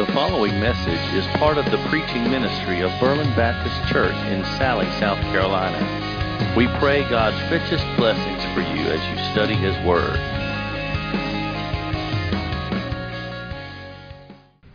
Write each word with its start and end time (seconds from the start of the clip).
The 0.00 0.12
following 0.14 0.58
message 0.58 1.14
is 1.14 1.26
part 1.36 1.58
of 1.58 1.66
the 1.66 1.76
preaching 1.90 2.24
ministry 2.30 2.80
of 2.80 2.90
Berlin 2.98 3.28
Baptist 3.36 3.92
Church 3.92 4.14
in 4.28 4.42
Salley, 4.56 4.88
South 4.98 5.20
Carolina. 5.24 6.54
We 6.56 6.68
pray 6.78 7.06
God's 7.10 7.36
richest 7.52 7.84
blessings 7.98 8.42
for 8.54 8.62
you 8.62 8.86
as 8.86 9.06
you 9.10 9.32
study 9.32 9.52
His 9.56 9.76
Word. 9.86 10.18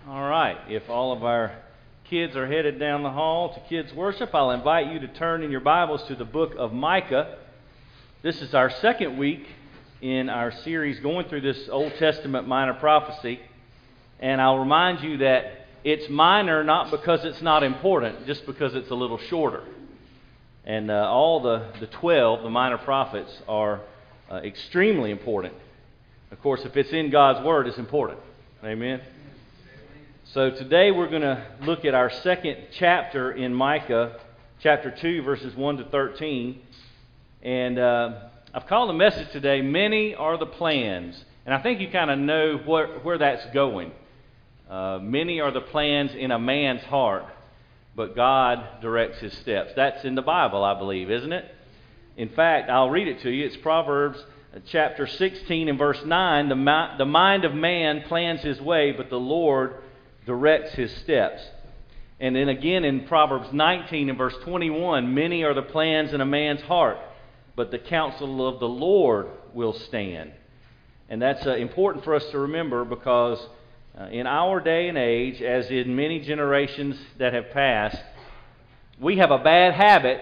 All 0.07 0.30
right, 0.30 0.59
if 0.70 0.91
all 0.91 1.11
of 1.11 1.23
our 1.23 1.53
kids 2.07 2.35
are 2.35 2.45
headed 2.45 2.77
down 2.80 3.02
the 3.02 3.09
hall 3.09 3.52
to 3.55 3.59
kids' 3.62 3.91
worship, 3.95 4.30
I'll 4.35 4.52
invite 4.52 4.94
you 4.94 4.99
to 4.99 5.07
turn 5.07 5.41
in 5.41 5.49
your 5.49 5.59
Bibles 5.59 6.03
to 6.03 6.16
the 6.16 6.23
book 6.23 6.53
of 6.55 6.71
Micah. 6.71 7.39
This 8.21 8.44
is 8.44 8.53
our 8.53 8.70
second 8.70 9.17
week 9.17 9.48
in 10.02 10.30
our 10.30 10.52
series 10.52 10.99
going 10.99 11.27
through 11.30 11.41
this 11.41 11.67
Old 11.67 11.95
Testament 11.95 12.48
minor 12.48 12.76
prophecy. 12.76 13.39
And 14.19 14.41
I'll 14.41 14.59
remind 14.59 15.01
you 15.01 15.17
that 15.17 15.67
it's 15.83 16.09
minor 16.09 16.63
not 16.63 16.89
because 16.89 17.25
it's 17.25 17.41
not 17.41 17.63
important, 17.63 18.25
just 18.25 18.45
because 18.45 18.73
it's 18.73 18.89
a 18.89 18.95
little 18.95 19.17
shorter. 19.17 19.63
And 20.65 20.89
uh, 20.89 21.07
all 21.09 21.41
the, 21.41 21.67
the 21.79 21.88
12, 21.88 22.43
the 22.43 22.49
minor 22.49 22.77
prophets, 22.77 23.31
are 23.47 23.81
uh, 24.31 24.38
extremely 24.38 25.11
important. 25.11 25.53
Of 26.31 26.41
course, 26.41 26.65
if 26.65 26.75
it's 26.75 26.91
in 26.91 27.11
God's 27.11 27.45
Word, 27.45 27.67
it's 27.67 27.77
important. 27.77 28.19
Amen? 28.63 29.01
So 30.33 30.49
today 30.49 30.89
we're 30.89 31.09
going 31.09 31.21
to 31.21 31.45
look 31.61 31.85
at 31.85 31.93
our 31.93 32.09
second 32.09 32.57
chapter 32.71 33.31
in 33.31 33.53
Micah, 33.53 34.19
chapter 34.59 34.89
2, 34.89 35.21
verses 35.21 35.55
1 35.55 35.77
to 35.77 35.83
13. 35.85 36.61
And 37.43 37.77
uh, 37.77 38.13
I've 38.52 38.66
called 38.66 38.89
the 38.89 38.93
message 38.93 39.31
today, 39.31 39.61
Many 39.61 40.16
Are 40.16 40.38
the 40.38 40.47
Plans. 40.47 41.23
And 41.45 41.53
I 41.53 41.61
think 41.61 41.79
you 41.79 41.89
kind 41.91 42.09
of 42.09 42.17
know 42.17 42.57
where, 42.66 42.88
where 42.99 43.19
that's 43.19 43.45
going. 43.53 43.91
Uh, 44.69 44.99
many 45.02 45.39
are 45.41 45.52
the 45.52 45.61
plans 45.61 46.11
in 46.16 46.31
a 46.31 46.39
man's 46.39 46.81
heart, 46.83 47.25
but 47.95 48.16
God 48.16 48.81
directs 48.81 49.19
his 49.19 49.33
steps. 49.33 49.73
That's 49.75 50.03
in 50.03 50.16
the 50.16 50.22
Bible, 50.22 50.63
I 50.63 50.77
believe, 50.77 51.11
isn't 51.11 51.31
it? 51.31 51.45
In 52.17 52.30
fact, 52.30 52.69
I'll 52.69 52.89
read 52.89 53.07
it 53.07 53.22
to 53.22 53.30
you. 53.30 53.45
It's 53.45 53.57
Proverbs 53.57 54.17
uh, 54.55 54.59
chapter 54.67 55.05
16 55.05 55.69
and 55.69 55.77
verse 55.77 56.03
9. 56.03 56.49
The, 56.49 56.55
mi- 56.55 56.97
the 56.97 57.05
mind 57.05 57.45
of 57.45 57.53
man 57.53 58.03
plans 58.07 58.41
his 58.41 58.59
way, 58.59 58.91
but 58.91 59.09
the 59.09 59.19
Lord 59.19 59.75
directs 60.25 60.73
his 60.73 60.91
steps. 60.97 61.41
And 62.19 62.35
then 62.35 62.50
again 62.50 62.85
in 62.85 63.05
Proverbs 63.07 63.50
19 63.52 64.09
and 64.09 64.17
verse 64.17 64.35
21 64.44 65.13
Many 65.13 65.44
are 65.44 65.53
the 65.53 65.61
plans 65.61 66.13
in 66.13 66.22
a 66.22 66.25
man's 66.25 66.61
heart, 66.61 66.97
but 67.55 67.72
the 67.72 67.79
counsel 67.79 68.47
of 68.47 68.59
the 68.59 68.67
Lord 68.67 69.27
will 69.53 69.73
stand. 69.73 70.31
And 71.09 71.22
that's 71.22 71.45
uh, 71.45 71.55
important 71.55 72.03
for 72.03 72.16
us 72.16 72.25
to 72.31 72.39
remember 72.39 72.85
because 72.85 73.39
in 74.11 74.27
our 74.27 74.59
day 74.59 74.89
and 74.89 74.97
age, 74.97 75.41
as 75.41 75.69
in 75.69 75.95
many 75.95 76.19
generations 76.19 76.97
that 77.17 77.33
have 77.33 77.51
passed, 77.51 78.01
we 78.99 79.17
have 79.17 79.31
a 79.31 79.38
bad 79.38 79.73
habit 79.73 80.21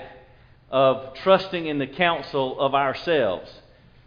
of 0.69 1.15
trusting 1.15 1.65
in 1.65 1.79
the 1.79 1.87
counsel 1.87 2.59
of 2.59 2.75
ourselves, 2.75 3.51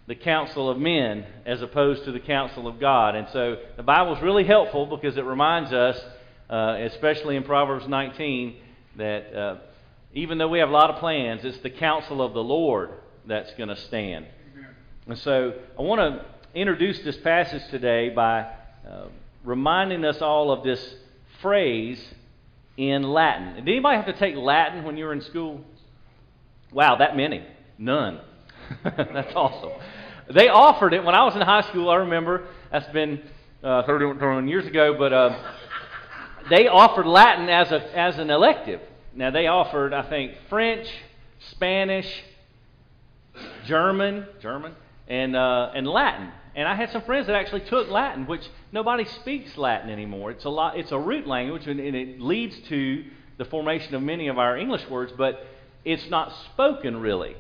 the 0.07 0.15
counsel 0.15 0.71
of 0.71 0.79
men, 0.79 1.27
as 1.45 1.63
opposed 1.63 2.05
to 2.05 2.13
the 2.13 2.21
counsel 2.21 2.69
of 2.69 2.79
God. 2.79 3.17
And 3.17 3.29
so 3.33 3.57
the 3.77 3.83
Bible 3.83 4.15
is 4.15 4.23
really 4.23 4.45
helpful 4.45 4.87
because 4.87 5.17
it 5.17 5.25
reminds 5.25 5.73
us, 5.73 6.01
uh, 6.49 6.77
especially 6.81 7.35
in 7.35 7.43
Proverbs 7.43 7.89
19, 7.89 8.57
that 8.99 9.35
uh, 9.35 9.57
even 10.15 10.39
though 10.39 10.49
we 10.49 10.61
have 10.61 10.69
a 10.69 10.73
lot 10.73 10.91
of 10.91 11.01
plans, 11.01 11.45
it's 11.45 11.59
the 11.59 11.71
counsel 11.71 12.23
of 12.23 12.35
the 12.35 12.43
Lord 12.43 12.91
that's 13.27 13.53
going 13.55 13.69
to 13.69 13.77
stand. 13.77 14.27
And 15.09 15.19
so 15.19 15.55
I 15.77 15.83
want 15.83 16.01
to 16.01 16.25
introduce 16.55 17.01
this 17.01 17.17
passage 17.17 17.63
today 17.73 18.11
by. 18.11 18.47
Uh, 18.89 19.07
reminding 19.47 20.05
us 20.05 20.21
all 20.21 20.51
of 20.51 20.63
this 20.65 20.95
phrase 21.41 22.05
in 22.77 23.03
Latin. 23.03 23.55
Did 23.55 23.69
anybody 23.69 23.97
have 23.97 24.07
to 24.07 24.19
take 24.19 24.37
Latin 24.37 24.85
when 24.85 24.99
you 24.99 25.07
were 25.07 25.13
in 25.13 25.23
school? 25.23 25.63
Wow, 26.73 26.97
that 26.97 27.17
many. 27.17 27.47
None. 27.79 28.21
That's 28.85 29.35
awesome. 29.35 29.71
They 30.35 30.49
offered 30.49 30.93
it 30.93 31.05
when 31.05 31.15
I 31.15 31.25
was 31.25 31.37
in 31.37 31.41
high 31.41 31.63
school. 31.63 31.89
I 31.89 31.97
remember 31.97 32.49
that's 32.73 32.93
been 32.93 33.23
uh, 33.63 33.85
31 33.85 34.49
years 34.49 34.67
ago, 34.67 34.97
but 34.99 35.13
uh, 35.13 35.55
they 36.51 36.67
offered 36.67 37.07
Latin 37.07 37.49
as 37.49 37.71
a 37.71 37.97
as 37.97 38.19
an 38.19 38.31
elective. 38.31 38.81
Now 39.15 39.31
they 39.31 39.47
offered, 39.47 39.95
I 39.95 40.09
think, 40.09 40.33
French, 40.49 40.89
Spanish, 41.53 42.07
German, 43.67 44.27
German, 44.43 44.75
and 45.07 45.37
uh, 45.37 45.71
and 45.77 45.87
Latin. 45.87 46.33
And 46.57 46.67
I 46.67 46.75
had 46.75 46.91
some 46.91 47.03
friends 47.03 47.27
that 47.27 47.37
actually 47.37 47.61
took 47.69 47.89
Latin, 47.91 48.27
which 48.27 48.41
nobody 48.73 49.05
speaks 49.05 49.59
Latin 49.59 49.91
anymore. 49.91 50.31
It's 50.31 50.47
a 50.47 50.49
lot. 50.49 50.79
It's 50.79 50.91
a 50.91 50.99
root 50.99 51.27
language, 51.27 51.67
and, 51.67 51.79
and 51.79 51.95
it 51.95 52.19
leads 52.19 52.59
to 52.71 53.05
the 53.37 53.45
formation 53.45 53.95
of 53.95 54.03
many 54.03 54.29
of 54.29 54.39
our 54.39 54.57
English 54.57 54.89
words, 54.89 55.13
but 55.19 55.47
it's 55.85 56.09
not 56.09 56.33
spoken 56.53 56.97
really. 56.97 57.37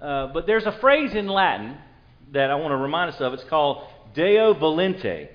Uh, 0.00 0.28
but 0.28 0.46
there's 0.46 0.66
a 0.66 0.78
phrase 0.80 1.14
in 1.14 1.26
Latin 1.26 1.76
that 2.32 2.52
I 2.52 2.54
want 2.54 2.70
to 2.70 2.76
remind 2.76 3.12
us 3.12 3.20
of. 3.20 3.34
It's 3.34 3.44
called 3.50 3.88
Deo 4.14 4.54
volente. 4.54 5.28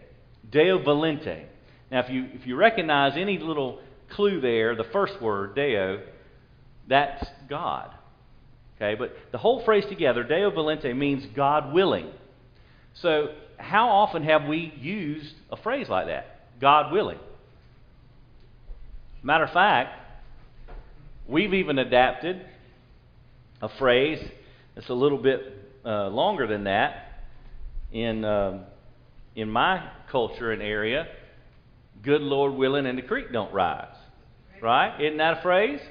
Deo 0.49 0.79
volente. 0.79 1.43
Now, 1.91 1.99
if 1.99 2.09
you 2.09 2.29
if 2.33 2.47
you 2.47 2.55
recognize 2.55 3.17
any 3.17 3.37
little 3.37 3.81
clue 4.11 4.39
there, 4.39 4.77
the 4.77 4.85
first 4.85 5.21
word 5.21 5.55
Deo, 5.55 6.01
that's 6.87 7.27
God. 7.49 7.91
Okay, 8.77 8.95
but 8.95 9.13
the 9.33 9.37
whole 9.37 9.61
phrase 9.65 9.83
together, 9.89 10.23
Deo 10.23 10.51
volente, 10.51 10.95
means 10.95 11.25
God 11.35 11.73
willing. 11.73 12.09
So, 12.95 13.33
how 13.57 13.89
often 13.89 14.23
have 14.23 14.45
we 14.45 14.73
used 14.79 15.33
a 15.51 15.57
phrase 15.57 15.89
like 15.89 16.07
that? 16.07 16.59
God 16.59 16.91
willing. 16.91 17.19
Matter 19.23 19.45
of 19.45 19.51
fact, 19.51 19.99
we've 21.27 21.53
even 21.53 21.79
adapted 21.79 22.45
a 23.61 23.69
phrase 23.69 24.23
that's 24.75 24.89
a 24.89 24.93
little 24.93 25.17
bit 25.17 25.41
uh, 25.85 26.07
longer 26.07 26.47
than 26.47 26.65
that 26.65 27.23
in, 27.91 28.23
uh, 28.23 28.63
in 29.35 29.49
my 29.49 29.89
culture 30.09 30.51
and 30.51 30.61
area. 30.61 31.07
Good 32.01 32.21
Lord 32.21 32.53
willing, 32.53 32.85
and 32.85 32.97
the 32.97 33.01
creek 33.01 33.31
don't 33.31 33.53
rise. 33.53 33.95
Right? 34.61 34.99
Isn't 35.01 35.17
that 35.17 35.39
a 35.39 35.41
phrase? 35.41 35.81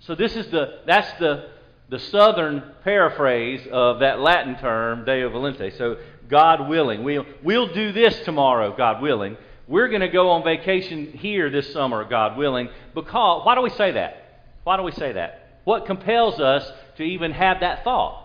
So 0.00 0.14
this 0.14 0.36
is 0.36 0.46
the 0.48 0.80
that's 0.86 1.10
the 1.18 1.48
the 1.88 1.98
southern 1.98 2.62
paraphrase 2.82 3.66
of 3.70 4.00
that 4.00 4.20
Latin 4.20 4.56
term, 4.56 5.04
Deo 5.04 5.30
volente. 5.30 5.76
So, 5.76 5.98
God 6.28 6.68
willing. 6.68 7.04
We'll, 7.04 7.26
we'll 7.42 7.72
do 7.72 7.92
this 7.92 8.18
tomorrow, 8.20 8.74
God 8.74 9.02
willing. 9.02 9.36
We're 9.68 9.88
going 9.88 10.00
to 10.00 10.08
go 10.08 10.30
on 10.30 10.42
vacation 10.42 11.12
here 11.12 11.50
this 11.50 11.72
summer, 11.72 12.04
God 12.04 12.36
willing. 12.36 12.68
Because, 12.94 13.44
why 13.44 13.54
do 13.54 13.60
we 13.60 13.70
say 13.70 13.92
that? 13.92 14.46
Why 14.64 14.76
do 14.76 14.82
we 14.82 14.92
say 14.92 15.12
that? 15.12 15.60
What 15.64 15.86
compels 15.86 16.40
us 16.40 16.70
to 16.96 17.02
even 17.02 17.32
have 17.32 17.60
that 17.60 17.84
thought? 17.84 18.22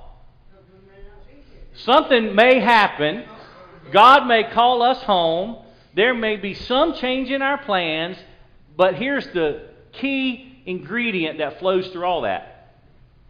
Something 1.74 2.36
may 2.36 2.60
happen. 2.60 3.26
God 3.92 4.28
may 4.28 4.44
call 4.44 4.82
us 4.82 5.02
home. 5.04 5.64
There 5.96 6.14
may 6.14 6.38
be 6.38 6.54
some 6.54 6.94
change 6.96 7.30
in 7.30 7.42
our 7.42 7.58
plans. 7.58 8.18
But 8.76 8.96
here's 8.96 9.28
the 9.28 9.70
key 9.92 10.62
ingredient 10.66 11.40
that 11.40 11.60
flows 11.60 11.88
through 11.90 12.06
all 12.06 12.22
that 12.22 12.59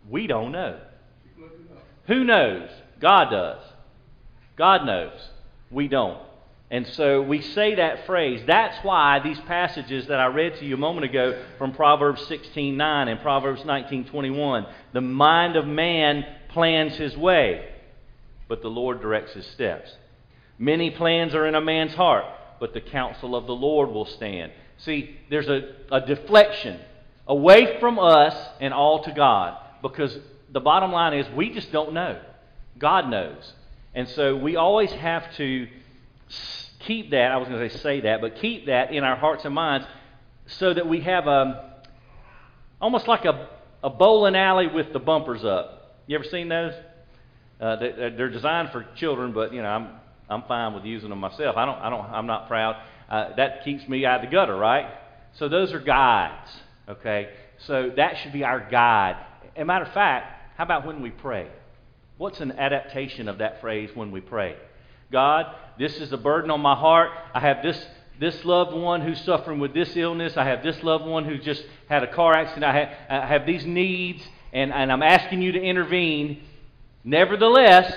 we 0.09 0.27
don't 0.27 0.51
know. 0.51 0.79
Who 2.07 2.23
knows? 2.23 2.69
God 2.99 3.29
does. 3.29 3.61
God 4.57 4.85
knows. 4.85 5.13
We 5.69 5.87
don't. 5.87 6.19
And 6.71 6.85
so 6.87 7.21
we 7.21 7.41
say 7.41 7.75
that 7.75 8.05
phrase. 8.05 8.41
That's 8.45 8.83
why 8.83 9.19
these 9.19 9.39
passages 9.41 10.07
that 10.07 10.19
I 10.19 10.27
read 10.27 10.55
to 10.57 10.65
you 10.65 10.75
a 10.75 10.77
moment 10.77 11.05
ago 11.05 11.43
from 11.57 11.73
Proverbs 11.73 12.21
16:9 12.27 13.07
and 13.07 13.19
Proverbs 13.21 13.63
19:21, 13.63 14.67
the 14.93 15.01
mind 15.01 15.55
of 15.55 15.65
man 15.65 16.25
plans 16.49 16.95
his 16.95 17.15
way, 17.17 17.69
but 18.47 18.61
the 18.61 18.69
Lord 18.69 19.01
directs 19.01 19.33
his 19.33 19.47
steps. 19.47 19.95
Many 20.57 20.91
plans 20.91 21.33
are 21.33 21.47
in 21.47 21.55
a 21.55 21.61
man's 21.61 21.95
heart, 21.95 22.25
but 22.59 22.73
the 22.73 22.81
counsel 22.81 23.35
of 23.35 23.47
the 23.47 23.55
Lord 23.55 23.89
will 23.89 24.05
stand. 24.05 24.51
See, 24.77 25.15
there's 25.29 25.47
a, 25.47 25.73
a 25.91 26.01
deflection 26.01 26.79
away 27.27 27.79
from 27.79 27.97
us 27.99 28.35
and 28.59 28.73
all 28.73 29.03
to 29.03 29.11
God 29.11 29.57
because 29.81 30.17
the 30.51 30.59
bottom 30.59 30.91
line 30.91 31.13
is 31.13 31.27
we 31.35 31.51
just 31.51 31.71
don't 31.71 31.93
know. 31.93 32.19
God 32.77 33.09
knows. 33.09 33.53
And 33.93 34.07
so 34.09 34.35
we 34.35 34.55
always 34.55 34.91
have 34.91 35.33
to 35.35 35.67
keep 36.79 37.11
that, 37.11 37.31
I 37.31 37.37
was 37.37 37.47
going 37.47 37.59
to 37.59 37.69
say 37.69 37.77
say 37.77 38.01
that, 38.01 38.21
but 38.21 38.35
keep 38.35 38.67
that 38.67 38.93
in 38.93 39.03
our 39.03 39.15
hearts 39.15 39.45
and 39.45 39.53
minds 39.53 39.85
so 40.47 40.73
that 40.73 40.87
we 40.87 41.01
have 41.01 41.27
a, 41.27 41.81
almost 42.81 43.07
like 43.07 43.25
a, 43.25 43.49
a 43.83 43.89
bowling 43.89 44.35
alley 44.35 44.67
with 44.67 44.93
the 44.93 44.99
bumpers 44.99 45.43
up. 45.43 46.01
You 46.07 46.15
ever 46.15 46.25
seen 46.25 46.49
those? 46.49 46.73
Uh, 47.59 47.75
they, 47.75 47.91
they're 47.91 48.29
designed 48.29 48.71
for 48.71 48.85
children, 48.95 49.33
but 49.33 49.53
you 49.53 49.61
know 49.61 49.67
I'm 49.67 49.89
I'm 50.29 50.43
fine 50.43 50.73
with 50.73 50.85
using 50.85 51.09
them 51.09 51.19
myself. 51.19 51.57
I 51.57 51.65
don't 51.65 51.77
I 51.77 51.89
don't 51.89 52.01
I'm 52.01 52.25
not 52.25 52.47
proud. 52.47 52.77
Uh, 53.09 53.35
that 53.35 53.63
keeps 53.63 53.87
me 53.87 54.05
out 54.05 54.23
of 54.23 54.29
the 54.29 54.35
gutter, 54.35 54.55
right? 54.55 54.89
So 55.33 55.49
those 55.49 55.73
are 55.73 55.79
guides, 55.79 56.49
okay? 56.87 57.29
So 57.59 57.91
that 57.95 58.17
should 58.19 58.33
be 58.33 58.43
our 58.43 58.59
guide. 58.59 59.17
A 59.59 59.65
matter 59.65 59.83
of 59.83 59.93
fact, 59.93 60.55
how 60.57 60.63
about 60.63 60.85
when 60.85 61.01
we 61.01 61.09
pray? 61.09 61.49
What's 62.17 62.39
an 62.39 62.53
adaptation 62.53 63.27
of 63.27 63.39
that 63.39 63.59
phrase 63.59 63.89
when 63.93 64.09
we 64.11 64.21
pray? 64.21 64.55
God, 65.11 65.53
this 65.77 65.97
is 65.97 66.13
a 66.13 66.17
burden 66.17 66.49
on 66.49 66.61
my 66.61 66.75
heart. 66.75 67.11
I 67.33 67.41
have 67.41 67.61
this, 67.61 67.85
this 68.19 68.45
loved 68.45 68.73
one 68.73 69.01
who's 69.01 69.19
suffering 69.21 69.59
with 69.59 69.73
this 69.73 69.95
illness. 69.97 70.37
I 70.37 70.45
have 70.45 70.63
this 70.63 70.81
loved 70.81 71.05
one 71.05 71.25
who 71.25 71.37
just 71.37 71.63
had 71.89 72.03
a 72.03 72.13
car 72.13 72.33
accident. 72.33 72.63
I 72.63 72.73
have, 72.73 72.89
I 73.09 73.25
have 73.25 73.45
these 73.45 73.65
needs, 73.65 74.25
and, 74.53 74.71
and 74.71 74.91
I'm 74.91 75.03
asking 75.03 75.41
you 75.41 75.51
to 75.51 75.61
intervene. 75.61 76.41
Nevertheless, 77.03 77.93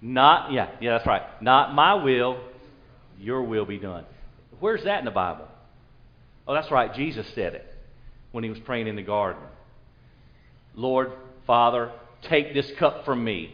not, 0.00 0.52
yeah, 0.52 0.70
yeah, 0.80 0.92
that's 0.92 1.06
right. 1.06 1.42
Not 1.42 1.74
my 1.74 1.94
will, 1.94 2.38
your 3.18 3.42
will 3.42 3.66
be 3.66 3.78
done. 3.78 4.06
Where's 4.60 4.84
that 4.84 5.00
in 5.00 5.04
the 5.04 5.10
Bible? 5.10 5.48
Oh, 6.46 6.54
that's 6.54 6.70
right. 6.70 6.94
Jesus 6.94 7.26
said 7.34 7.54
it 7.54 7.66
when 8.32 8.42
he 8.42 8.48
was 8.48 8.58
praying 8.60 8.86
in 8.86 8.96
the 8.96 9.02
garden. 9.02 9.42
Lord, 10.78 11.10
Father, 11.44 11.90
take 12.22 12.54
this 12.54 12.70
cup 12.78 13.04
from 13.04 13.24
me. 13.24 13.52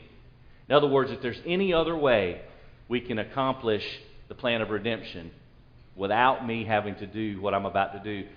In 0.69 0.75
other 0.75 0.87
words, 0.87 1.11
if 1.11 1.23
there's 1.23 1.41
any 1.47 1.73
other 1.73 1.97
way 1.97 2.43
we 2.87 3.01
can 3.01 3.19
accomplish 3.19 3.83
the 4.29 4.35
plan 4.35 4.61
of 4.61 4.69
redemption 4.69 5.31
without 5.97 6.47
me 6.47 6.67
having 6.67 6.97
to 6.97 7.07
do 7.07 7.41
what 7.41 7.55
I'm 7.55 7.65
about 7.65 7.95
to 7.95 7.99
do, 8.01 8.29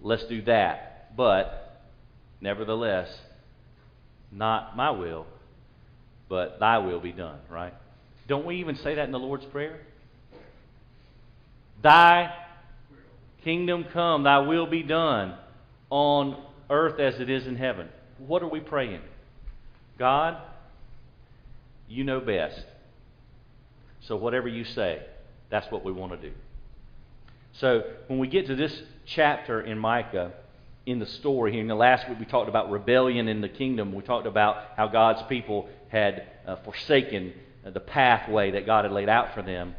let's 0.00 0.24
do 0.26 0.42
that. 0.42 1.16
But, 1.16 1.82
nevertheless, 2.40 3.08
not 4.30 4.76
my 4.76 4.90
will, 4.90 5.26
but 6.28 6.60
thy 6.60 6.78
will 6.78 7.00
be 7.00 7.12
done, 7.12 7.40
right? 7.50 7.74
Don't 8.28 8.46
we 8.46 8.60
even 8.60 8.76
say 8.76 8.94
that 8.94 9.06
in 9.06 9.12
the 9.12 9.18
Lord's 9.18 9.46
Prayer? 9.46 9.80
Thy 11.82 12.32
kingdom 13.42 13.86
come, 13.92 14.22
thy 14.22 14.38
will 14.38 14.66
be 14.66 14.84
done 14.84 15.34
on 15.90 16.40
earth 16.70 17.00
as 17.00 17.18
it 17.18 17.28
is 17.28 17.44
in 17.48 17.56
heaven. 17.56 17.88
What 18.18 18.42
are 18.42 18.48
we 18.48 18.60
praying? 18.60 19.02
God, 19.98 20.36
you 21.88 22.04
know 22.04 22.20
best. 22.20 22.62
So 24.00 24.16
whatever 24.16 24.48
you 24.48 24.64
say, 24.64 25.02
that's 25.50 25.70
what 25.70 25.84
we 25.84 25.92
want 25.92 26.12
to 26.12 26.30
do. 26.30 26.34
So 27.54 27.82
when 28.08 28.18
we 28.18 28.28
get 28.28 28.46
to 28.48 28.56
this 28.56 28.82
chapter 29.06 29.60
in 29.60 29.78
Micah, 29.78 30.32
in 30.84 30.98
the 30.98 31.06
story 31.06 31.52
here, 31.52 31.62
in 31.62 31.68
the 31.68 31.74
last 31.74 32.08
week 32.08 32.18
we 32.18 32.26
talked 32.26 32.48
about 32.48 32.70
rebellion 32.70 33.28
in 33.28 33.40
the 33.40 33.48
kingdom. 33.48 33.92
We 33.94 34.02
talked 34.02 34.26
about 34.26 34.62
how 34.76 34.88
God's 34.88 35.22
people 35.28 35.68
had 35.88 36.24
uh, 36.46 36.56
forsaken 36.64 37.32
uh, 37.64 37.70
the 37.70 37.80
pathway 37.80 38.52
that 38.52 38.66
God 38.66 38.84
had 38.84 38.92
laid 38.92 39.08
out 39.08 39.34
for 39.34 39.42
them 39.42 39.74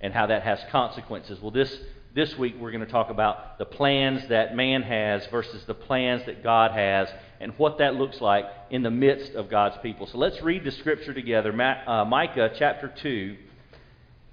and 0.00 0.14
how 0.14 0.26
that 0.26 0.42
has 0.42 0.58
consequences. 0.70 1.38
Well, 1.40 1.50
this, 1.50 1.76
this 2.14 2.36
week 2.38 2.54
we're 2.58 2.70
going 2.70 2.84
to 2.84 2.90
talk 2.90 3.10
about 3.10 3.58
the 3.58 3.64
plans 3.64 4.28
that 4.28 4.56
man 4.56 4.82
has 4.82 5.26
versus 5.30 5.62
the 5.66 5.74
plans 5.74 6.24
that 6.26 6.42
God 6.42 6.70
has 6.70 7.08
and 7.40 7.52
what 7.58 7.78
that 7.78 7.94
looks 7.94 8.20
like 8.20 8.44
in 8.70 8.82
the 8.82 8.90
midst 8.90 9.32
of 9.34 9.50
God's 9.50 9.76
people. 9.82 10.06
So 10.06 10.18
let's 10.18 10.40
read 10.42 10.64
the 10.64 10.70
scripture 10.70 11.14
together. 11.14 11.52
Ma- 11.52 11.82
uh, 11.86 12.04
Micah 12.04 12.52
chapter 12.58 12.92
2, 13.02 13.36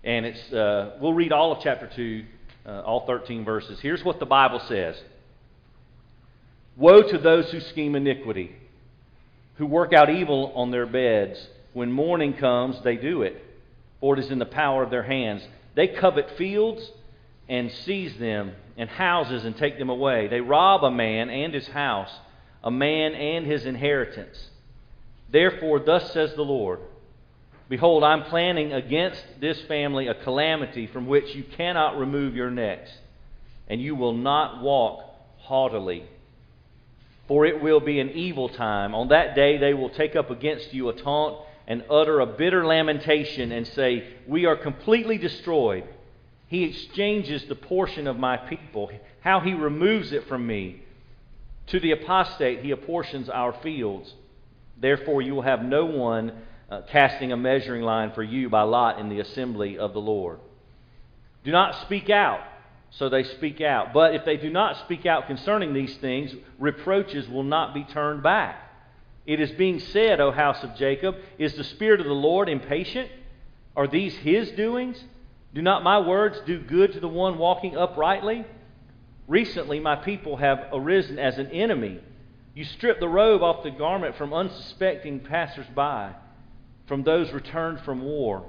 and 0.03 0.25
it's, 0.25 0.53
uh, 0.53 0.97
we'll 0.99 1.13
read 1.13 1.31
all 1.31 1.51
of 1.51 1.63
chapter 1.63 1.89
2, 1.93 2.25
uh, 2.65 2.81
all 2.81 3.05
13 3.05 3.43
verses. 3.45 3.79
Here's 3.79 4.03
what 4.03 4.19
the 4.19 4.25
Bible 4.25 4.61
says 4.67 5.01
Woe 6.75 7.03
to 7.03 7.17
those 7.17 7.51
who 7.51 7.59
scheme 7.59 7.95
iniquity, 7.95 8.55
who 9.55 9.65
work 9.65 9.93
out 9.93 10.09
evil 10.09 10.53
on 10.55 10.71
their 10.71 10.85
beds. 10.85 11.47
When 11.73 11.91
morning 11.91 12.33
comes, 12.33 12.81
they 12.83 12.97
do 12.97 13.23
it 13.23 13.43
for 14.03 14.17
it 14.17 14.19
is 14.19 14.31
in 14.31 14.37
the 14.37 14.45
power 14.45 14.83
of 14.83 14.89
their 14.89 15.03
hands. 15.03 15.47
They 15.75 15.87
covet 15.87 16.31
fields 16.37 16.91
and 17.47 17.71
seize 17.71 18.17
them, 18.17 18.51
and 18.75 18.89
houses 18.89 19.45
and 19.45 19.55
take 19.55 19.79
them 19.79 19.87
away. 19.89 20.27
They 20.27 20.41
rob 20.41 20.83
a 20.83 20.91
man 20.91 21.29
and 21.29 21.53
his 21.53 21.65
house, 21.69 22.09
a 22.63 22.71
man 22.71 23.13
and 23.13 23.45
his 23.45 23.65
inheritance. 23.65 24.49
Therefore, 25.29 25.79
thus 25.79 26.13
says 26.13 26.33
the 26.35 26.43
Lord 26.43 26.79
Behold, 27.69 28.03
I'm 28.03 28.23
planning 28.23 28.73
against 28.73 29.23
this 29.39 29.59
family 29.61 30.07
a 30.07 30.13
calamity 30.13 30.85
from 30.85 31.07
which 31.07 31.33
you 31.33 31.43
cannot 31.43 31.97
remove 31.97 32.35
your 32.35 32.51
necks, 32.51 32.91
and 33.67 33.81
you 33.81 33.95
will 33.95 34.13
not 34.13 34.61
walk 34.61 35.03
haughtily. 35.39 36.03
For 37.27 37.45
it 37.45 37.61
will 37.61 37.79
be 37.79 37.99
an 37.99 38.11
evil 38.11 38.49
time. 38.49 38.93
On 38.93 39.07
that 39.07 39.33
day 39.33 39.57
they 39.57 39.73
will 39.73 39.89
take 39.89 40.15
up 40.15 40.29
against 40.29 40.73
you 40.73 40.89
a 40.89 40.93
taunt 40.93 41.37
and 41.65 41.83
utter 41.89 42.19
a 42.19 42.25
bitter 42.25 42.65
lamentation 42.65 43.51
and 43.51 43.65
say, 43.65 44.07
We 44.27 44.45
are 44.45 44.57
completely 44.57 45.17
destroyed. 45.17 45.85
He 46.47 46.65
exchanges 46.65 47.45
the 47.45 47.55
portion 47.55 48.05
of 48.07 48.19
my 48.19 48.37
people, 48.37 48.91
how 49.21 49.39
he 49.39 49.53
removes 49.53 50.11
it 50.11 50.27
from 50.27 50.45
me. 50.45 50.83
To 51.67 51.79
the 51.79 51.91
apostate, 51.91 52.63
he 52.63 52.71
apportions 52.71 53.29
our 53.29 53.53
fields. 53.61 54.13
Therefore, 54.77 55.21
you 55.21 55.35
will 55.35 55.43
have 55.43 55.63
no 55.63 55.85
one 55.85 56.33
uh, 56.69 56.81
casting 56.89 57.31
a 57.31 57.37
measuring 57.37 57.83
line 57.83 58.11
for 58.13 58.23
you 58.23 58.49
by 58.49 58.63
lot 58.63 58.99
in 58.99 59.09
the 59.09 59.19
assembly 59.19 59.77
of 59.77 59.93
the 59.93 60.01
Lord. 60.01 60.39
Do 61.43 61.51
not 61.51 61.81
speak 61.81 62.09
out, 62.09 62.41
so 62.91 63.09
they 63.09 63.23
speak 63.23 63.61
out. 63.61 63.93
But 63.93 64.15
if 64.15 64.25
they 64.25 64.37
do 64.37 64.49
not 64.49 64.77
speak 64.85 65.05
out 65.05 65.27
concerning 65.27 65.73
these 65.73 65.95
things, 65.97 66.33
reproaches 66.59 67.27
will 67.27 67.43
not 67.43 67.73
be 67.73 67.83
turned 67.83 68.23
back. 68.23 68.59
It 69.25 69.39
is 69.39 69.51
being 69.51 69.79
said, 69.79 70.19
O 70.19 70.31
house 70.31 70.63
of 70.63 70.75
Jacob, 70.75 71.15
Is 71.37 71.53
the 71.55 71.63
Spirit 71.63 72.01
of 72.01 72.07
the 72.07 72.13
Lord 72.13 72.49
impatient? 72.49 73.09
Are 73.75 73.87
these 73.87 74.15
his 74.15 74.51
doings? 74.51 75.01
Do 75.53 75.61
not 75.61 75.83
my 75.83 75.99
words 75.99 76.39
do 76.45 76.59
good 76.59 76.93
to 76.93 76.99
the 76.99 77.07
one 77.07 77.37
walking 77.37 77.77
uprightly? 77.77 78.45
Recently, 79.27 79.79
my 79.79 79.95
people 79.95 80.37
have 80.37 80.67
arisen 80.73 81.17
as 81.17 81.37
an 81.37 81.47
enemy. 81.47 81.99
You 82.53 82.65
strip 82.65 82.99
the 82.99 83.07
robe 83.07 83.41
off 83.41 83.63
the 83.63 83.71
garment 83.71 84.15
from 84.17 84.33
unsuspecting 84.33 85.21
passers-by, 85.21 86.13
from 86.87 87.03
those 87.03 87.31
returned 87.31 87.79
from 87.81 88.03
war. 88.03 88.45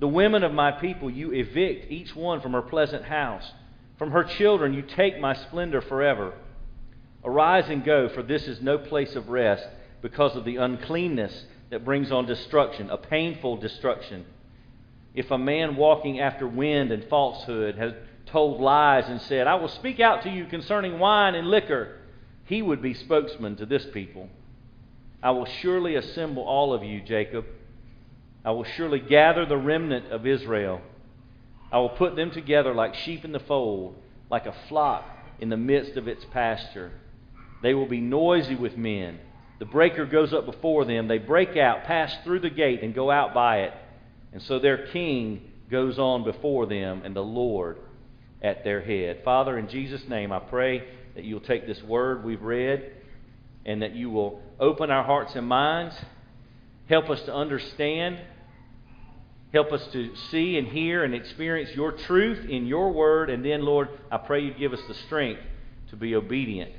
The 0.00 0.08
women 0.08 0.44
of 0.44 0.52
my 0.52 0.72
people 0.72 1.10
you 1.10 1.32
evict, 1.32 1.90
each 1.90 2.14
one 2.14 2.40
from 2.40 2.52
her 2.52 2.62
pleasant 2.62 3.04
house. 3.04 3.52
From 3.96 4.10
her 4.12 4.24
children 4.24 4.74
you 4.74 4.82
take 4.82 5.18
my 5.18 5.34
splendor 5.34 5.80
forever. 5.80 6.34
Arise 7.24 7.68
and 7.68 7.84
go, 7.84 8.08
for 8.08 8.22
this 8.22 8.46
is 8.46 8.62
no 8.62 8.78
place 8.78 9.16
of 9.16 9.28
rest 9.28 9.66
because 10.02 10.36
of 10.36 10.44
the 10.44 10.56
uncleanness 10.56 11.44
that 11.70 11.84
brings 11.84 12.12
on 12.12 12.26
destruction, 12.26 12.90
a 12.90 12.96
painful 12.96 13.56
destruction. 13.56 14.24
If 15.14 15.30
a 15.30 15.38
man 15.38 15.74
walking 15.74 16.20
after 16.20 16.46
wind 16.46 16.92
and 16.92 17.04
falsehood 17.04 17.76
has 17.76 17.92
told 18.28 18.60
lies 18.60 19.08
and 19.08 19.20
said, 19.22 19.46
I 19.46 19.56
will 19.56 19.68
speak 19.68 20.00
out 20.00 20.22
to 20.22 20.30
you 20.30 20.46
concerning 20.46 20.98
wine 20.98 21.34
and 21.34 21.48
liquor, 21.48 21.98
he 22.44 22.62
would 22.62 22.80
be 22.80 22.94
spokesman 22.94 23.56
to 23.56 23.66
this 23.66 23.86
people. 23.92 24.28
I 25.22 25.32
will 25.32 25.46
surely 25.46 25.96
assemble 25.96 26.42
all 26.44 26.72
of 26.72 26.82
you, 26.82 27.00
Jacob. 27.00 27.44
I 28.44 28.52
will 28.52 28.64
surely 28.64 29.00
gather 29.00 29.44
the 29.44 29.56
remnant 29.56 30.12
of 30.12 30.26
Israel. 30.26 30.80
I 31.70 31.78
will 31.78 31.90
put 31.90 32.16
them 32.16 32.30
together 32.30 32.72
like 32.72 32.94
sheep 32.94 33.24
in 33.24 33.32
the 33.32 33.40
fold, 33.40 33.96
like 34.30 34.46
a 34.46 34.54
flock 34.68 35.04
in 35.40 35.48
the 35.48 35.56
midst 35.56 35.96
of 35.96 36.08
its 36.08 36.24
pasture. 36.32 36.92
They 37.62 37.74
will 37.74 37.88
be 37.88 38.00
noisy 38.00 38.54
with 38.54 38.76
men 38.76 39.18
the 39.58 39.64
breaker 39.64 40.06
goes 40.06 40.32
up 40.32 40.46
before 40.46 40.84
them. 40.84 41.08
They 41.08 41.18
break 41.18 41.56
out, 41.56 41.84
pass 41.84 42.16
through 42.22 42.40
the 42.40 42.50
gate, 42.50 42.82
and 42.82 42.94
go 42.94 43.10
out 43.10 43.34
by 43.34 43.62
it. 43.62 43.74
And 44.32 44.40
so 44.42 44.58
their 44.58 44.86
king 44.88 45.50
goes 45.70 45.98
on 45.98 46.24
before 46.24 46.66
them, 46.66 47.02
and 47.04 47.14
the 47.14 47.22
Lord 47.22 47.78
at 48.42 48.64
their 48.64 48.80
head. 48.80 49.22
Father, 49.24 49.58
in 49.58 49.68
Jesus' 49.68 50.02
name, 50.08 50.32
I 50.32 50.38
pray 50.38 50.84
that 51.14 51.24
you'll 51.24 51.40
take 51.40 51.66
this 51.66 51.82
word 51.82 52.24
we've 52.24 52.42
read 52.42 52.92
and 53.66 53.82
that 53.82 53.94
you 53.94 54.10
will 54.10 54.40
open 54.60 54.90
our 54.90 55.04
hearts 55.04 55.34
and 55.34 55.46
minds, 55.46 55.94
help 56.88 57.10
us 57.10 57.20
to 57.22 57.34
understand, 57.34 58.18
help 59.52 59.72
us 59.72 59.86
to 59.92 60.14
see 60.30 60.56
and 60.56 60.68
hear 60.68 61.04
and 61.04 61.14
experience 61.14 61.70
your 61.74 61.92
truth 61.92 62.48
in 62.48 62.66
your 62.66 62.92
word. 62.92 63.30
And 63.30 63.44
then, 63.44 63.62
Lord, 63.62 63.88
I 64.10 64.18
pray 64.18 64.42
you 64.42 64.54
give 64.54 64.72
us 64.72 64.80
the 64.88 64.94
strength 64.94 65.40
to 65.90 65.96
be 65.96 66.14
obedient, 66.14 66.72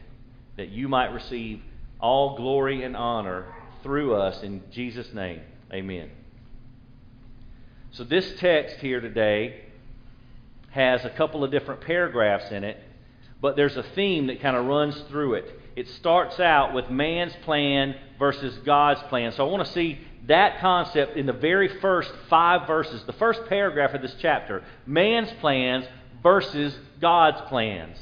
that 0.57 0.69
you 0.69 0.87
might 0.87 1.13
receive 1.13 1.61
all 1.99 2.37
glory 2.37 2.83
and 2.83 2.95
honor 2.95 3.53
through 3.83 4.15
us 4.15 4.41
in 4.43 4.63
Jesus' 4.71 5.13
name. 5.13 5.41
Amen. 5.73 6.09
So, 7.91 8.03
this 8.03 8.39
text 8.39 8.77
here 8.77 9.01
today 9.01 9.61
has 10.71 11.03
a 11.05 11.09
couple 11.09 11.43
of 11.43 11.51
different 11.51 11.81
paragraphs 11.81 12.51
in 12.51 12.63
it, 12.63 12.77
but 13.41 13.55
there's 13.55 13.77
a 13.77 13.83
theme 13.83 14.27
that 14.27 14.41
kind 14.41 14.55
of 14.55 14.65
runs 14.65 14.99
through 15.09 15.35
it. 15.35 15.59
It 15.75 15.87
starts 15.89 16.39
out 16.39 16.73
with 16.73 16.89
man's 16.89 17.33
plan 17.43 17.95
versus 18.17 18.57
God's 18.65 19.01
plan. 19.03 19.31
So, 19.31 19.47
I 19.47 19.51
want 19.51 19.65
to 19.65 19.73
see 19.73 19.99
that 20.27 20.59
concept 20.59 21.15
in 21.15 21.25
the 21.25 21.33
very 21.33 21.79
first 21.79 22.11
five 22.29 22.67
verses, 22.67 23.03
the 23.05 23.13
first 23.13 23.45
paragraph 23.47 23.93
of 23.93 24.01
this 24.01 24.15
chapter 24.19 24.63
man's 24.85 25.31
plans 25.39 25.85
versus 26.21 26.77
God's 26.99 27.41
plans 27.47 27.97